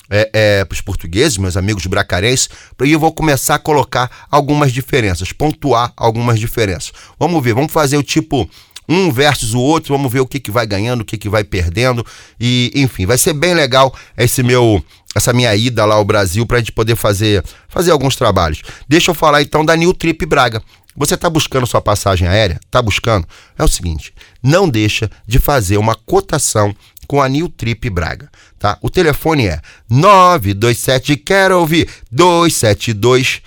é, 0.10 0.64
para 0.64 0.74
os 0.74 0.80
portugueses, 0.80 1.38
meus 1.38 1.58
amigos 1.58 1.86
bracarenses, 1.86 2.50
e 2.84 2.92
eu 2.94 3.00
vou 3.00 3.12
começar 3.12 3.56
a 3.56 3.60
colocar 3.60 4.10
algumas 4.32 4.72
diferenças, 4.72 5.34
pontuar 5.34 5.92
algumas 5.96 6.40
diferenças. 6.40 6.94
Vamos 7.20 7.44
ver, 7.44 7.54
vamos 7.54 7.74
fazer 7.74 7.98
o 7.98 8.02
tipo 8.02 8.50
um 8.90 9.12
versus 9.12 9.54
o 9.54 9.60
outro, 9.60 9.96
vamos 9.96 10.12
ver 10.12 10.20
o 10.20 10.26
que, 10.26 10.40
que 10.40 10.50
vai 10.50 10.66
ganhando, 10.66 11.02
o 11.02 11.06
que, 11.06 11.18
que 11.18 11.30
vai 11.30 11.44
perdendo, 11.44 12.04
e 12.40 12.72
enfim, 12.74 13.06
vai 13.06 13.20
ser 13.20 13.34
bem 13.34 13.54
legal 13.54 13.96
esse 14.18 14.42
meu 14.42 14.84
essa 15.16 15.34
minha 15.34 15.56
ida 15.56 15.86
lá 15.86 15.96
ao 15.96 16.06
Brasil 16.06 16.46
para 16.46 16.58
a 16.58 16.60
gente 16.60 16.72
poder 16.72 16.96
fazer, 16.96 17.44
fazer 17.68 17.90
alguns 17.90 18.16
trabalhos. 18.16 18.62
Deixa 18.88 19.10
eu 19.10 19.16
falar 19.16 19.42
então 19.42 19.66
da 19.66 19.76
New 19.76 19.92
Trip 19.92 20.24
Braga. 20.26 20.62
Você 20.96 21.16
está 21.16 21.30
buscando 21.30 21.66
sua 21.66 21.82
passagem 21.82 22.28
aérea? 22.28 22.60
Está 22.64 22.82
buscando? 22.82 23.28
É 23.58 23.64
o 23.64 23.68
seguinte, 23.68 24.14
não 24.44 24.68
deixa 24.68 25.10
de 25.26 25.40
fazer 25.40 25.78
uma 25.78 25.96
cotação 25.96 26.76
com 27.08 27.22
a 27.22 27.28
New 27.28 27.50
Trip 27.50 27.90
Braga, 27.90 28.30
tá? 28.60 28.78
O 28.82 28.90
telefone 28.90 29.48
é 29.48 29.60
927 29.90 31.18
quero 31.18 31.60
ouvir 31.60 31.90
272 32.12 33.42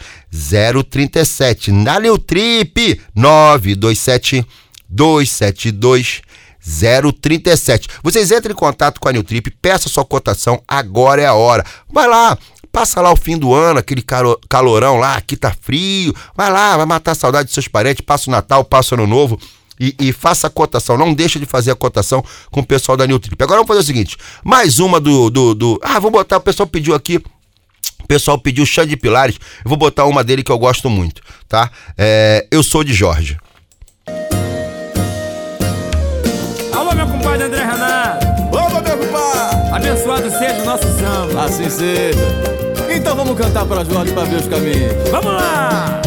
037 0.90 1.70
na 1.70 2.00
New 2.00 2.18
Trip 2.18 3.00
927 3.14 4.44
272 4.92 6.22
037. 6.62 7.88
Vocês 8.02 8.30
entrem 8.30 8.52
em 8.52 8.56
contato 8.56 9.00
com 9.00 9.08
a 9.08 9.12
New 9.12 9.24
Trip, 9.24 9.50
peça 9.50 9.88
sua 9.88 10.04
cotação, 10.04 10.62
agora 10.66 11.20
é 11.20 11.26
a 11.26 11.34
hora. 11.34 11.64
Vai 11.92 12.06
lá, 12.06 12.38
passa 12.70 13.00
lá 13.00 13.10
o 13.10 13.16
fim 13.16 13.36
do 13.36 13.52
ano, 13.52 13.80
aquele 13.80 14.04
calorão 14.48 14.98
lá, 14.98 15.16
aqui 15.16 15.36
tá 15.36 15.54
frio. 15.60 16.14
Vai 16.36 16.50
lá, 16.50 16.76
vai 16.76 16.86
matar 16.86 17.12
a 17.12 17.16
saudade 17.16 17.46
dos 17.46 17.54
seus 17.54 17.68
parentes, 17.68 18.04
passa 18.04 18.30
o 18.30 18.32
Natal, 18.32 18.64
passa 18.64 18.94
o 18.94 18.98
Ano 18.98 19.06
Novo. 19.06 19.38
E, 19.80 19.96
e 19.98 20.12
faça 20.12 20.46
a 20.46 20.50
cotação, 20.50 20.96
não 20.96 21.12
deixa 21.12 21.40
de 21.40 21.46
fazer 21.46 21.72
a 21.72 21.74
cotação 21.74 22.22
com 22.52 22.60
o 22.60 22.66
pessoal 22.66 22.96
da 22.96 23.06
New 23.06 23.18
Trip. 23.18 23.42
Agora 23.42 23.58
vamos 23.58 23.68
fazer 23.68 23.80
o 23.80 23.84
seguinte: 23.84 24.16
mais 24.44 24.78
uma 24.78 25.00
do. 25.00 25.28
do, 25.28 25.54
do 25.54 25.80
ah, 25.82 25.98
vou 25.98 26.10
botar, 26.10 26.36
o 26.36 26.40
pessoal 26.40 26.68
pediu 26.68 26.94
aqui 26.94 27.20
o 28.02 28.06
pessoal 28.06 28.38
pediu 28.38 28.66
Xande 28.66 28.96
Pilares. 28.96 29.36
Eu 29.64 29.68
vou 29.68 29.78
botar 29.78 30.04
uma 30.04 30.22
dele 30.22 30.42
que 30.42 30.52
eu 30.52 30.58
gosto 30.58 30.90
muito, 30.90 31.22
tá? 31.48 31.70
É, 31.96 32.46
eu 32.50 32.62
sou 32.62 32.84
de 32.84 32.92
Jorge. 32.92 33.38
Compadre 37.22 37.44
André 37.44 37.64
Renato. 37.64 38.26
Opa, 38.48 38.80
meu 38.80 38.98
compadre! 38.98 39.72
Abençoado 39.72 40.30
seja 40.30 40.62
o 40.62 40.64
nosso 40.64 40.86
samba. 40.98 41.44
Assim 41.44 41.70
seja. 41.70 42.18
Então 42.90 43.14
vamos 43.16 43.38
cantar 43.38 43.64
para 43.64 43.84
Jorge 43.84 44.12
para 44.12 44.24
ver 44.24 44.36
os 44.36 44.48
caminhos. 44.48 44.92
Vamos 45.10 45.32
lá! 45.32 46.02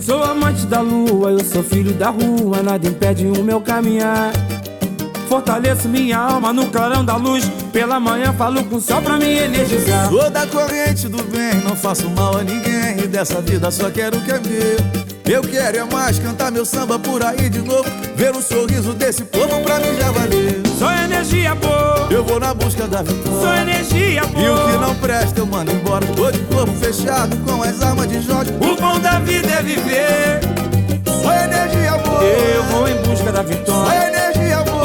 Sou 0.00 0.22
amante 0.22 0.66
da 0.66 0.80
lua, 0.80 1.30
eu 1.30 1.44
sou 1.44 1.62
filho 1.62 1.92
da 1.94 2.10
rua, 2.10 2.62
nada 2.62 2.86
impede 2.86 3.26
o 3.26 3.42
meu 3.42 3.60
caminhar. 3.60 4.32
Fortaleço 5.28 5.88
minha 5.88 6.18
alma 6.18 6.52
no 6.52 6.66
clarão 6.66 7.04
da 7.04 7.16
luz, 7.16 7.50
pela 7.72 7.98
manhã 7.98 8.32
falo 8.32 8.62
com 8.64 8.76
o 8.76 8.80
céu 8.80 9.02
pra 9.02 9.18
me 9.18 9.38
energizar. 9.38 10.08
Sou 10.08 10.30
da 10.30 10.46
corrente 10.46 11.08
do 11.08 11.22
bem, 11.24 11.54
não 11.64 11.74
faço 11.74 12.08
mal 12.10 12.38
a 12.38 12.44
ninguém. 12.44 12.98
E 13.02 13.06
dessa 13.06 13.40
vida 13.40 13.70
só 13.70 13.90
quero 13.90 14.18
o 14.18 14.20
que 14.22 14.30
é 14.30 14.38
meu. 14.38 15.06
Eu 15.26 15.42
quero 15.42 15.76
é 15.76 15.84
mais 15.84 16.20
cantar 16.20 16.52
meu 16.52 16.64
samba 16.64 17.00
por 17.00 17.24
aí 17.24 17.48
de 17.48 17.60
novo. 17.60 17.84
Ver 18.14 18.30
o 18.36 18.40
sorriso 18.40 18.92
desse 18.92 19.24
povo 19.24 19.60
pra 19.62 19.80
mim 19.80 19.96
já 19.98 20.12
valeu. 20.12 20.62
Sou 20.78 20.90
energia 20.92 21.52
boa, 21.56 22.06
Eu 22.08 22.24
vou 22.24 22.38
na 22.38 22.54
busca 22.54 22.86
da 22.86 22.98
sou 22.98 23.06
vitória 23.06 23.62
energia 23.62 24.24
boa. 24.26 24.44
E 24.44 24.48
o 24.48 24.70
que 24.70 24.78
não 24.78 24.94
presta 24.94 25.40
eu 25.40 25.46
mando 25.46 25.72
embora. 25.72 26.06
Tô 26.06 26.30
de 26.30 26.38
corpo 26.44 26.72
fechado 26.74 27.36
com 27.38 27.60
as 27.60 27.82
armas 27.82 28.08
de 28.08 28.20
Jorge. 28.22 28.52
O 28.52 28.80
bom 28.80 29.00
da 29.00 29.18
vida 29.18 29.48
é 29.48 29.62
viver. 29.62 30.40
Sou 31.04 31.32
energia 31.32 31.98
boa. 31.98 32.22
Eu 32.22 32.62
vou 32.64 32.88
em 32.88 32.96
busca 33.02 33.32
da 33.32 33.42
Sou 33.42 33.48
vitória. 33.48 34.15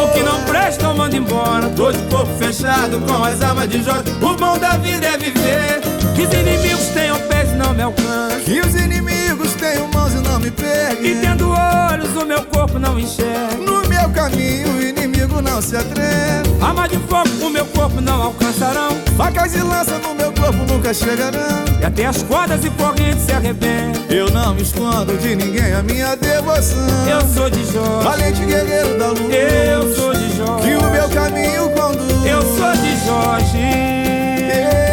O 0.01 0.07
que 0.13 0.23
não 0.23 0.43
presta 0.45 0.85
eu 0.85 0.95
mando 0.95 1.15
embora. 1.15 1.69
Tô 1.69 1.91
de 1.91 1.99
corpo 2.09 2.31
fechado 2.39 2.99
com 3.01 3.23
as 3.23 3.39
armas 3.41 3.69
de 3.69 3.83
Jorge. 3.83 4.11
O 4.19 4.35
bom 4.35 4.57
da 4.57 4.77
vida 4.77 5.05
é 5.05 5.17
viver. 5.17 5.79
Que 6.15 6.23
os 6.23 6.33
inimigos 6.33 6.87
tenham 6.87 7.19
pés 7.27 7.51
e 7.51 7.55
não 7.55 7.71
me 7.73 7.83
alcançam. 7.83 8.41
Que 8.43 8.59
os 8.59 8.73
inimigos 8.73 9.53
tenham 9.53 9.87
mãos 9.93 10.13
e 10.13 10.17
não 10.17 10.39
me 10.39 10.47
E 10.47 10.51
peguem 10.51 11.21
tendo 11.21 11.51
olhos 11.51 12.15
o 12.15 12.25
meu 12.25 12.43
corpo 12.45 12.79
não 12.79 12.99
enxerga. 12.99 13.57
No 13.57 13.87
meu 13.87 14.09
caminho 14.09 14.69
o 14.69 14.81
inimigo 15.21 15.41
não 15.41 15.61
se 15.61 15.75
atreve 15.75 16.49
Arma 16.61 16.87
de 16.87 16.97
fogo 16.97 17.29
o 17.45 17.49
meu 17.49 17.65
corpo 17.65 17.99
não 18.01 18.21
alcançarão. 18.21 18.91
Facas 19.17 19.53
e 19.55 19.59
lança 19.61 19.97
no 19.99 20.13
meu 20.15 20.31
corpo 20.31 20.63
nunca 20.71 20.93
chegarão 20.93 21.65
E 21.79 21.85
até 21.85 22.05
as 22.05 22.23
cordas 22.23 22.63
e 22.65 22.69
correntes 22.71 23.23
se 23.25 23.31
arrebentam. 23.31 24.01
Eu 24.09 24.29
não 24.31 24.53
me 24.53 24.61
escondo 24.61 25.17
de 25.17 25.35
ninguém 25.35 25.73
a 25.73 25.81
minha 25.83 26.15
devoção 26.15 26.87
Eu 27.07 27.21
sou 27.33 27.49
de 27.49 27.63
Jorge. 27.71 28.03
Valente 28.03 28.45
guerreiro 28.45 28.97
da 28.97 29.07
luz 29.09 29.33
Eu 29.33 29.95
sou 29.95 30.13
de 30.13 30.35
Jorge. 30.37 30.67
Que 30.67 30.75
o 30.75 30.91
meu 30.91 31.09
caminho 31.09 31.69
conduz 31.71 32.25
Eu 32.25 32.41
sou 32.41 32.71
de 32.73 33.05
Jorge. 33.05 33.57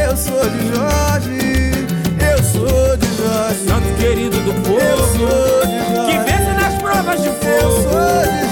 Eu 0.09 0.17
sou 0.17 0.51
de 0.51 0.75
Jorge 0.75 1.87
Eu 2.33 2.43
sou 2.45 2.97
de 2.97 3.07
Jorge 3.17 3.69
Santo 3.69 3.95
querido 3.99 4.39
do 4.41 4.51
Eu 4.51 4.63
povo. 4.63 5.19
sou 5.19 5.67
de 5.67 5.95
Jorge 5.95 6.13
Que 6.13 6.19
vence 6.19 6.53
nas 6.53 6.75
provas 6.83 7.21
de 7.23 7.29
Eu 7.29 7.35
fogo. 7.35 7.83
sou 7.83 7.91
de 7.91 8.39
Jorge 8.39 8.48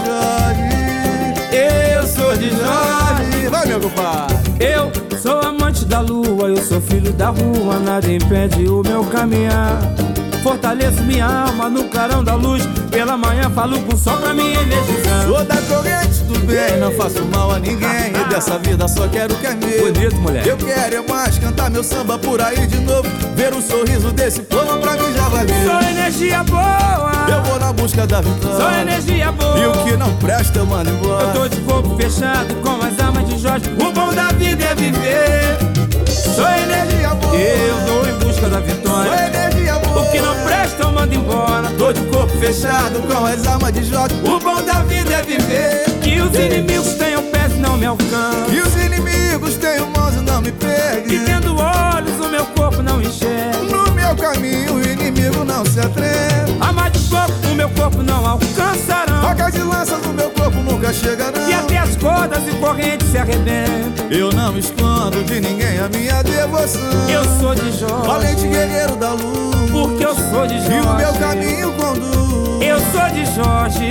De 2.35 2.51
Jorge. 2.51 3.49
Vai 3.49 3.67
meu 3.67 3.81
compadre 3.81 4.37
Eu 4.59 4.91
sou 5.19 5.41
amante 5.41 5.85
da 5.85 6.01
lua, 6.01 6.49
eu 6.49 6.57
sou 6.57 6.81
filho 6.81 7.13
da 7.13 7.29
rua, 7.29 7.79
nada 7.79 8.11
impede 8.13 8.69
o 8.69 8.83
meu 8.83 9.05
caminhar. 9.05 9.79
Fortaleço 10.43 11.03
minha 11.03 11.27
alma 11.27 11.69
no 11.71 11.85
clarão 11.85 12.23
da 12.23 12.35
luz, 12.35 12.65
pela 12.91 13.17
manhã 13.17 13.51
falo 13.51 13.81
com 13.81 13.95
o 13.95 13.99
sol 13.99 14.17
pra 14.19 14.35
me 14.35 14.53
energizar. 14.55 15.25
Sou 15.27 15.45
da 15.45 15.57
corrente 15.63 16.07
do 16.25 16.39
bem 16.47 16.79
Não 16.79 16.93
faço 16.93 17.25
mal 17.27 17.51
a 17.53 17.59
ninguém 17.59 18.13
E 18.15 18.29
dessa 18.29 18.59
vida 18.59 18.87
só 18.89 19.09
quero 19.09 19.35
o 19.35 19.39
que 19.39 19.47
é 19.47 19.55
meu 19.55 19.93
Bonito, 19.93 20.17
moleque. 20.17 20.49
Eu 20.49 20.57
quero 20.57 20.97
é 20.97 21.03
mais 21.03 21.39
cantar 21.39 21.71
meu 21.71 21.83
samba 21.83 22.19
por 22.19 22.41
aí 22.41 22.67
de 22.67 22.79
novo 22.81 23.09
Ver 23.35 23.53
o 23.53 23.61
sorriso 23.61 24.13
desse 24.13 24.43
povo 24.43 24.79
pra 24.79 24.93
mim 24.93 25.13
já 25.15 25.29
valeu 25.29 25.71
Sou 25.71 25.91
energia 25.91 26.43
boa, 26.45 27.16
Eu 27.29 27.43
vou 27.43 27.59
na 27.59 27.73
busca 27.73 28.07
da 28.07 28.21
vitória 28.21 28.77
energia 28.83 29.33
boa. 29.33 29.59
E 29.59 29.67
o 29.67 29.73
que 29.85 29.97
não 29.97 30.15
presta 30.17 30.59
eu 30.59 30.67
mando 30.67 30.91
Eu 30.91 30.97
embora 30.97 31.27
tô 31.29 31.49
de 31.49 31.61
corpo 31.63 31.97
fechado 31.97 32.55
com 32.57 32.85
as 32.85 32.99
armas 32.99 33.29
de 33.29 33.39
Jorge. 33.39 33.65
O 33.81 33.93
bom 33.93 34.13
da 34.13 34.29
vida 34.33 34.65
é 34.65 34.75
viver. 34.75 35.59
Sou 36.07 36.47
energia 36.47 37.15
boa, 37.15 37.35
eu 37.37 37.77
vou 37.87 38.09
em 38.09 38.19
busca 38.19 38.49
da 38.49 38.61
vitória. 38.61 39.29
energia 39.29 39.79
boa 39.79 40.03
O 40.03 40.11
que 40.11 40.21
não 40.21 40.35
presta 40.45 40.83
eu 40.83 40.93
mando 40.93 41.15
embora. 41.15 41.69
Tô 41.79 41.93
de 41.93 42.01
corpo 42.07 42.37
fechado 42.39 43.01
com 43.07 43.25
as 43.25 43.47
armas 43.47 43.73
de 43.73 43.85
Jorge 43.85 44.15
O 44.25 44.39
bom 44.39 44.63
da 44.63 44.83
vida 44.83 45.15
é 45.15 45.23
viver. 45.23 45.85
Que 46.03 46.21
os 46.21 46.35
inimigos 46.39 46.95
tenham 46.95 47.23
pés 47.31 47.53
e 47.53 47.59
não 47.59 47.77
me 47.77 47.87
alcançam. 47.87 48.53
E 48.53 48.61
os 48.61 48.75
inimigos 48.77 49.57
tenham 49.57 49.91
mãos 49.91 50.15
e 50.15 50.21
não 50.21 50.41
me 50.41 50.49
E 50.49 50.53
peguem 50.53 51.25
tendo 51.25 51.57
olhos, 51.57 52.21
o 52.25 52.29
meu 52.29 52.45
corpo 52.47 52.83
não 52.83 53.01
enxerga. 53.01 53.59
No 53.63 53.91
meu 53.93 54.15
caminho 54.17 54.75
o 54.75 54.83
inimigo 54.83 55.45
não 55.45 55.65
se 55.65 55.81
atreve 55.81 56.57
meu 57.67 57.71
corpo 57.71 58.03
não 58.03 58.27
alcançarão. 58.27 59.23
Facas 59.23 59.55
e 59.55 59.59
lanças 59.63 60.01
no 60.07 60.13
meu 60.13 60.31
corpo 60.31 60.57
nunca 60.59 60.93
chegarão 60.93 61.49
E 61.49 61.53
até 61.55 61.79
as 61.79 61.97
cordas 61.97 62.41
e 62.47 62.51
correntes 62.59 63.09
se 63.11 63.19
arrebentam. 63.19 64.07
Eu 64.11 64.31
não 64.33 64.57
escondo 64.57 65.23
de 65.25 65.41
ninguém 65.41 65.79
a 65.81 65.89
minha 65.89 66.23
devoção 66.23 66.81
Eu 67.09 67.25
sou 67.41 67.55
de 67.55 67.73
Jorge, 67.79 68.07
Valente 68.07 68.47
guerreiro 68.47 68.97
da 68.97 69.13
luz 69.13 69.71
porque 69.71 70.05
eu 70.05 70.15
sou 70.15 70.47
de 70.47 70.55
E 70.55 70.59
o 70.59 70.95
meu 70.95 71.07
Jorge. 71.07 71.19
caminho 71.19 71.73
conduz 71.73 72.63
Eu 72.63 72.79
sou 72.93 73.11
de 73.13 73.27
Jorge. 73.35 73.85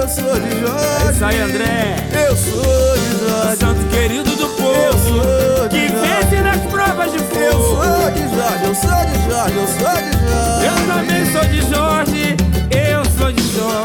Eu 0.00 0.08
sou 0.08 0.40
de 0.40 0.60
Jorge 0.60 1.12
Isso 1.12 1.24
aí, 1.24 1.40
André. 1.40 1.96
Eu 2.28 2.36
sou 2.36 2.96
de 2.96 3.28
Jorge 3.28 3.56
Santo 3.58 3.84
querido 3.90 4.30
do 4.36 4.42
Eu 4.42 4.48
povo. 4.48 5.24
sou 5.24 5.68
de 5.68 5.78
Que 5.80 5.88
Jorge 5.88 6.24
vence 6.30 6.42
nas 6.42 6.60
provas 6.70 7.10
de 7.12 7.18
Eu 7.18 7.24
fogo. 7.60 7.82
sou 7.82 8.10
de 8.12 8.22
Jorge, 8.34 8.64
eu 8.64 8.74
sou 8.74 8.90
de 9.06 9.30
Jorge, 9.30 9.56
eu 9.56 9.66
sou 9.66 9.96
de 9.96 10.12
Jorge 10.28 10.66
Eu 10.66 10.94
também 10.94 11.32
sou 11.32 11.44
de 11.44 11.60
Jorge. 11.74 12.36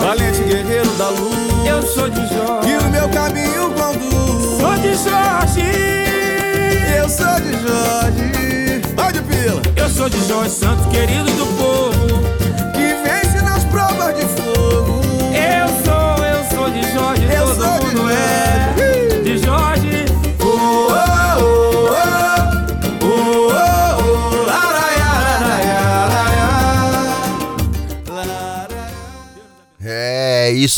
Valente 0.07 0.41
guerreiro 0.41 0.89
da 0.93 1.09
luz 1.09 1.67
Eu 1.67 1.81
sou 1.81 2.09
de 2.09 2.21
E 2.21 2.27
Jorge. 2.29 2.77
o 2.77 2.89
meu 2.91 3.09
caminho 3.09 3.69
conduz 3.73 4.57
Sou 4.57 4.73
de 4.77 4.95
Jorge. 4.95 5.61
Eu 6.97 7.09
sou 7.09 7.41
de 7.41 7.51
Jorge 7.51 8.81
Vai 8.95 9.11
de 9.11 9.21
pila 9.23 9.61
Eu 9.75 9.89
sou 9.89 10.07
de 10.07 10.25
Jorge, 10.25 10.51
santo 10.51 10.87
querido 10.87 11.25
do 11.25 11.45
povo. 11.57 12.46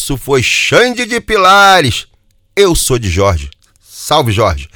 Isso 0.09 0.17
foi 0.17 0.41
Xande 0.41 1.05
de 1.05 1.21
Pilares. 1.21 2.07
Eu 2.55 2.73
sou 2.73 2.97
de 2.97 3.07
Jorge. 3.07 3.51
Salve, 3.79 4.31
Jorge. 4.31 4.67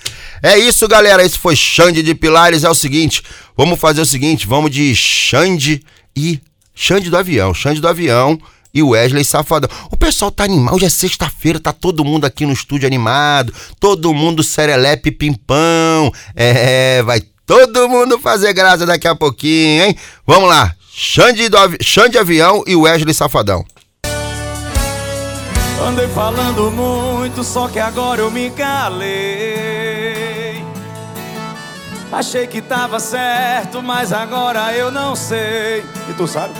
É 0.43 0.59
isso, 0.59 0.87
galera. 0.87 1.25
Esse 1.25 1.39
foi 1.39 1.55
Xande 1.55 2.03
de 2.03 2.13
Pilares. 2.13 2.63
É 2.63 2.69
o 2.69 2.75
seguinte, 2.75 3.23
vamos 3.57 3.79
fazer 3.79 4.01
o 4.01 4.05
seguinte, 4.05 4.45
vamos 4.45 4.69
de 4.69 4.95
Xande 4.95 5.83
e 6.15 6.39
Xande 6.75 7.09
do 7.09 7.17
Avião. 7.17 7.51
Xande 7.51 7.81
do 7.81 7.87
Avião 7.87 8.39
e 8.71 8.83
Wesley 8.83 9.23
Safadão. 9.23 9.67
O 9.89 9.97
pessoal 9.97 10.29
tá 10.29 10.43
animado, 10.43 10.75
hoje 10.75 10.85
é 10.85 10.89
sexta-feira, 10.89 11.59
tá 11.59 11.73
todo 11.73 12.05
mundo 12.05 12.25
aqui 12.25 12.45
no 12.45 12.53
estúdio 12.53 12.85
animado, 12.85 13.51
todo 13.79 14.13
mundo 14.13 14.43
serelepe 14.43 15.09
pimpão. 15.11 16.11
É, 16.35 17.01
vai 17.01 17.21
todo 17.43 17.89
mundo 17.89 18.19
fazer 18.19 18.53
graça 18.53 18.85
daqui 18.85 19.07
a 19.07 19.15
pouquinho, 19.15 19.85
hein? 19.85 19.97
Vamos 20.27 20.47
lá, 20.47 20.75
Xande, 20.95 21.49
do 21.49 21.57
Xande 21.81 22.19
Avião 22.19 22.63
e 22.67 22.75
Wesley 22.75 23.15
Safadão. 23.15 23.65
Andei 25.81 26.07
falando 26.07 26.71
muito, 26.71 27.43
só 27.43 27.67
que 27.67 27.79
agora 27.79 28.21
eu 28.21 28.31
me 28.31 28.49
calei. 28.51 29.93
Achei 32.11 32.45
que 32.45 32.61
tava 32.61 32.99
certo, 32.99 33.81
mas 33.81 34.13
agora 34.13 34.73
eu 34.73 34.91
não 34.91 35.15
sei. 35.15 35.83
E 36.09 36.13
tu 36.15 36.27
sabe? 36.27 36.53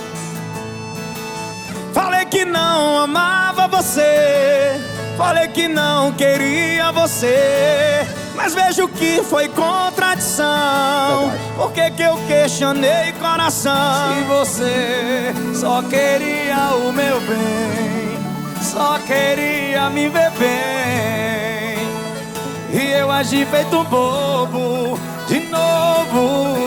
Falei 1.94 2.26
que 2.26 2.44
não 2.44 2.98
amava 2.98 3.68
você. 3.68 4.82
Falei 5.16 5.48
que 5.50 5.68
não 5.68 6.12
queria 6.14 6.92
você. 6.92 8.04
Mas 8.36 8.56
vejo 8.56 8.88
que 8.88 9.22
foi 9.24 9.48
contradição. 9.48 11.32
Por 11.56 11.72
que, 11.72 11.92
que 11.92 12.02
eu 12.02 12.18
questionei 12.28 13.14
coração? 13.22 14.16
Se 14.16 14.24
você 14.24 15.34
só 15.54 15.84
queria 15.84 16.76
o 16.76 16.92
meu 16.92 17.22
bem. 17.22 18.03
Só 18.74 18.98
queria 19.06 19.88
me 19.92 20.10
ver 20.10 20.32
bem. 20.32 21.78
E 22.74 22.92
eu 22.98 23.12
agi 23.12 23.46
feito 23.46 23.78
um 23.78 23.84
bobo 23.84 24.98
de 25.28 25.42
novo. 25.42 26.58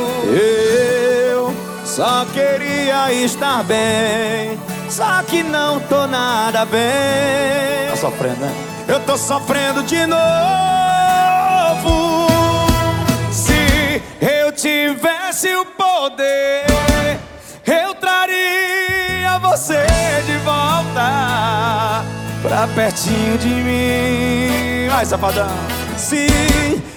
Eu 1.32 1.52
só 1.84 2.24
queria 2.26 3.12
estar 3.12 3.64
bem. 3.64 4.56
Só 4.88 5.20
que 5.24 5.42
não 5.42 5.80
tô 5.80 6.06
nada 6.06 6.64
bem. 6.64 7.90
Tá 7.90 7.96
sofrendo, 7.96 8.36
né? 8.36 8.54
Eu 8.86 9.00
tô 9.00 9.18
sofrendo 9.18 9.82
de 9.82 10.06
novo. 10.06 10.20
Se 13.32 14.00
eu 14.20 14.52
tivesse 14.52 15.52
o 15.56 15.64
poder, 15.64 16.66
você 19.56 19.86
de 20.26 20.36
volta 20.38 22.04
pra 22.42 22.68
pertinho 22.74 23.38
de 23.38 23.48
mim. 23.48 24.86
Vai, 24.90 25.06
safadão. 25.06 25.48
Se 25.96 26.26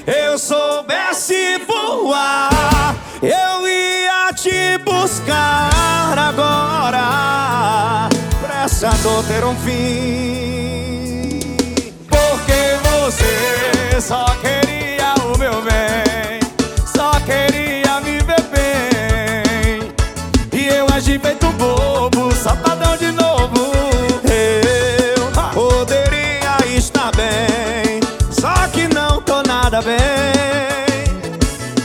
eu 0.05 0.37
soubesse 0.37 1.57
voar, 1.65 2.93
eu 3.21 3.65
ia 3.65 4.33
te 4.33 4.77
buscar 4.83 6.17
agora. 6.17 8.09
Pra 8.41 8.63
essa 8.63 8.89
ter 9.25 9.45
um 9.45 9.55
fim. 9.55 11.39
Porque 12.09 12.77
você 12.89 14.01
só 14.01 14.25
queria 14.41 15.13
o 15.23 15.37
meu 15.37 15.61
bem, 15.61 16.41
só 16.85 17.11
queria 17.21 17.88
eu 20.69 20.87
agi 20.93 21.19
feito 21.19 21.47
bobo, 21.53 22.33
safadão 22.35 22.95
de 22.97 23.11
novo. 23.11 23.71
Eu 24.23 25.31
poderia 25.53 26.77
estar 26.77 27.11
bem, 27.15 27.99
só 28.31 28.67
que 28.71 28.87
não 28.93 29.21
tô 29.21 29.41
nada 29.43 29.81
bem. 29.81 29.97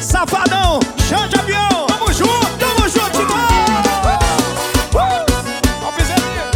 Safadão, 0.00 0.80
chão 1.08 1.26
de 1.28 1.36
avião, 1.38 1.86
tamo 1.86 2.12
junto, 2.12 2.58
tamo 2.58 2.88
junto! 2.88 3.22
Uh! 4.94 5.92
Piselinho. 5.96 6.50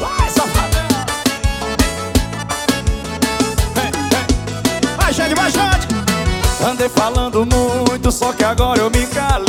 Vai, 0.00 0.28
safadão! 0.30 0.88
Vai, 4.96 5.12
Xande, 5.12 5.34
vai, 5.34 5.50
Xande! 5.50 5.88
Andei 6.64 6.88
falando 6.88 7.44
muito, 7.46 8.10
só 8.12 8.32
que 8.32 8.44
agora 8.44 8.80
eu 8.80 8.90
me 8.90 9.06
calei. 9.06 9.43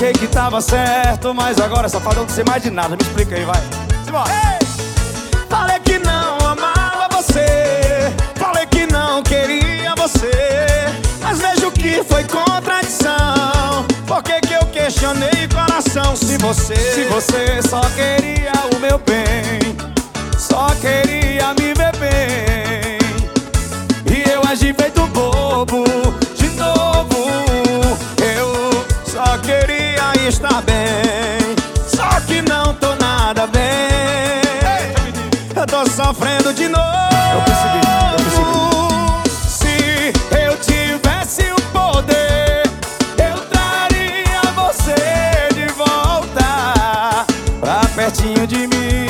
Achei 0.00 0.14
que 0.14 0.28
tava 0.28 0.62
certo, 0.62 1.34
mas 1.34 1.60
agora 1.60 1.86
safadão 1.86 2.22
não 2.22 2.30
sei 2.30 2.42
mais 2.42 2.62
de 2.62 2.70
nada. 2.70 2.96
Me 2.96 3.02
explica 3.02 3.36
aí, 3.36 3.44
vai. 3.44 3.60
Simbora. 4.02 4.30
Falei 5.46 5.78
que 5.80 5.98
não 5.98 6.38
amava 6.38 7.06
você. 7.12 8.10
Falei 8.36 8.64
que 8.64 8.90
não 8.90 9.22
queria 9.22 9.94
você. 9.94 10.30
Mas 11.20 11.38
vejo 11.40 11.70
que 11.72 12.02
foi 12.02 12.24
contradição. 12.24 13.84
Por 14.06 14.22
que, 14.22 14.40
que 14.40 14.54
eu 14.54 14.64
questionei 14.68 15.46
coração? 15.52 16.16
Se 16.16 16.38
você, 16.38 16.76
se 16.76 17.04
você 17.04 17.60
só 17.68 17.82
queria 17.90 18.52
o 18.74 18.80
meu 18.80 18.98
bem, 19.00 19.76
só 20.38 20.68
queria 20.80 21.52
me 21.52 21.74
ver 21.74 21.94
bem. 21.98 22.98
E 24.06 24.30
eu 24.30 24.40
agi 24.50 24.72
feito 24.72 25.06
bobo 25.08 25.84
estar 30.30 30.62
bem, 30.62 31.56
só 31.88 32.08
que 32.20 32.40
não 32.40 32.72
tô 32.74 32.94
nada 32.94 33.48
bem. 33.48 33.60
Eu 35.56 35.66
tô 35.66 35.84
sofrendo 35.90 36.54
de 36.54 36.68
novo. 36.68 36.84
Eu 37.34 37.42
percebi, 37.42 37.80
eu 38.12 38.18
percebi. 38.24 39.40
Se 39.48 40.12
eu 40.46 40.56
tivesse 40.58 41.42
o 41.50 41.60
poder, 41.72 42.62
eu 43.18 43.40
traria 43.48 44.40
você 44.54 45.52
de 45.52 45.66
volta 45.72 47.26
pra 47.60 47.80
pertinho 47.96 48.46
de 48.46 48.68
mim. 48.68 49.08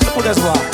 Se 0.00 0.06
eu 0.06 0.12
pudesse 0.12 0.40
voar. 0.40 0.69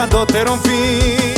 Pra 0.00 0.06
essa 0.06 1.29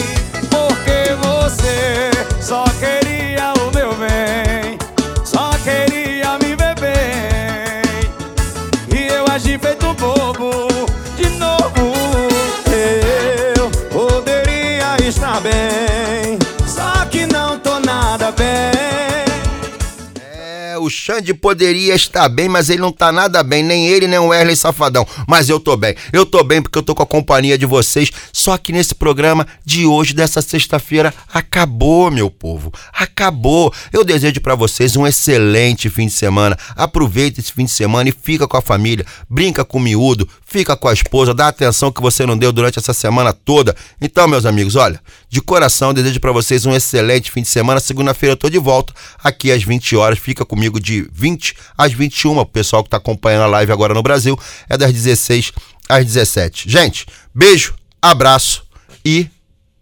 Xande 20.92 21.34
poderia 21.34 21.94
estar 21.94 22.28
bem, 22.28 22.48
mas 22.48 22.70
ele 22.70 22.80
não 22.80 22.92
tá 22.92 23.10
nada 23.10 23.42
bem, 23.42 23.62
nem 23.62 23.88
ele, 23.88 24.06
nem 24.06 24.18
o 24.18 24.28
Wesley 24.28 24.54
Safadão. 24.54 25.06
Mas 25.26 25.48
eu 25.48 25.58
tô 25.58 25.76
bem. 25.76 25.96
Eu 26.12 26.26
tô 26.26 26.44
bem 26.44 26.62
porque 26.62 26.78
eu 26.78 26.82
tô 26.82 26.94
com 26.94 27.02
a 27.02 27.06
companhia 27.06 27.56
de 27.58 27.66
vocês. 27.66 28.10
Só 28.32 28.56
que 28.56 28.72
nesse 28.72 28.94
programa 28.94 29.46
de 29.64 29.86
hoje, 29.86 30.14
dessa 30.14 30.42
sexta-feira, 30.42 31.12
acabou, 31.32 32.10
meu 32.10 32.30
povo. 32.30 32.72
Acabou. 32.92 33.72
Eu 33.92 34.04
desejo 34.04 34.40
pra 34.40 34.54
vocês 34.54 34.94
um 34.94 35.06
excelente 35.06 35.88
fim 35.88 36.06
de 36.06 36.12
semana. 36.12 36.56
Aproveita 36.76 37.40
esse 37.40 37.52
fim 37.52 37.64
de 37.64 37.70
semana 37.70 38.10
e 38.10 38.12
fica 38.12 38.46
com 38.46 38.56
a 38.56 38.62
família. 38.62 39.06
Brinca 39.28 39.64
com 39.64 39.78
o 39.78 39.80
miúdo, 39.80 40.28
fica 40.46 40.76
com 40.76 40.88
a 40.88 40.92
esposa, 40.92 41.32
dá 41.32 41.48
atenção 41.48 41.90
que 41.90 42.02
você 42.02 42.26
não 42.26 42.36
deu 42.36 42.52
durante 42.52 42.78
essa 42.78 42.92
semana 42.92 43.32
toda. 43.32 43.74
Então, 44.00 44.28
meus 44.28 44.44
amigos, 44.44 44.76
olha, 44.76 45.00
de 45.28 45.40
coração, 45.40 45.94
desejo 45.94 46.20
pra 46.20 46.32
vocês 46.32 46.66
um 46.66 46.74
excelente 46.74 47.30
fim 47.30 47.42
de 47.42 47.48
semana. 47.48 47.80
Segunda-feira 47.80 48.32
eu 48.32 48.36
tô 48.36 48.50
de 48.50 48.58
volta 48.58 48.92
aqui 49.22 49.50
às 49.50 49.62
20 49.62 49.96
horas. 49.96 50.18
Fica 50.18 50.44
comigo 50.44 50.78
de 50.82 51.08
20 51.12 51.54
às 51.76 51.92
21. 51.92 52.38
O 52.38 52.46
pessoal 52.46 52.82
que 52.84 52.90
tá 52.90 52.96
acompanhando 52.96 53.44
a 53.44 53.46
live 53.46 53.72
agora 53.72 53.94
no 53.94 54.02
Brasil 54.02 54.38
é 54.68 54.76
das 54.76 54.92
16 54.92 55.52
às 55.88 56.04
17. 56.04 56.68
Gente, 56.68 57.06
beijo, 57.34 57.74
abraço 58.00 58.64
e 59.04 59.28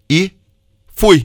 e 0.09 0.33
fui. 0.95 1.25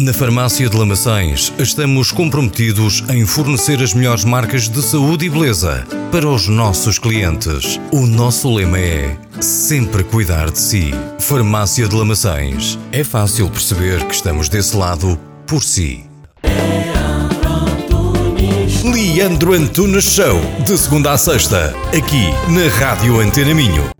Na 0.00 0.12
Farmácia 0.12 0.68
de 0.68 0.76
Lamaçães, 0.76 1.52
estamos 1.56 2.10
comprometidos 2.10 3.04
em 3.10 3.24
fornecer 3.24 3.80
as 3.80 3.94
melhores 3.94 4.24
marcas 4.24 4.68
de 4.68 4.82
saúde 4.82 5.26
e 5.26 5.30
beleza 5.30 5.86
para 6.10 6.26
os 6.26 6.48
nossos 6.48 6.98
clientes. 6.98 7.78
O 7.92 8.04
nosso 8.04 8.52
lema 8.52 8.76
é 8.76 9.16
sempre 9.40 10.02
cuidar 10.02 10.50
de 10.50 10.58
si. 10.58 10.90
Farmácia 11.20 11.86
de 11.86 11.94
Lamaçães. 11.94 12.76
É 12.90 13.04
fácil 13.04 13.48
perceber 13.48 14.04
que 14.08 14.14
estamos 14.16 14.48
desse 14.48 14.76
lado 14.76 15.16
por 15.46 15.62
si. 15.62 16.04
Leandro 18.82 19.52
Antunes 19.52 20.06
Show, 20.06 20.40
de 20.66 20.76
segunda 20.76 21.12
a 21.12 21.18
sexta, 21.18 21.72
aqui 21.96 22.32
na 22.50 22.68
Rádio 22.80 23.20
Antena 23.20 23.54
Minho. 23.54 23.94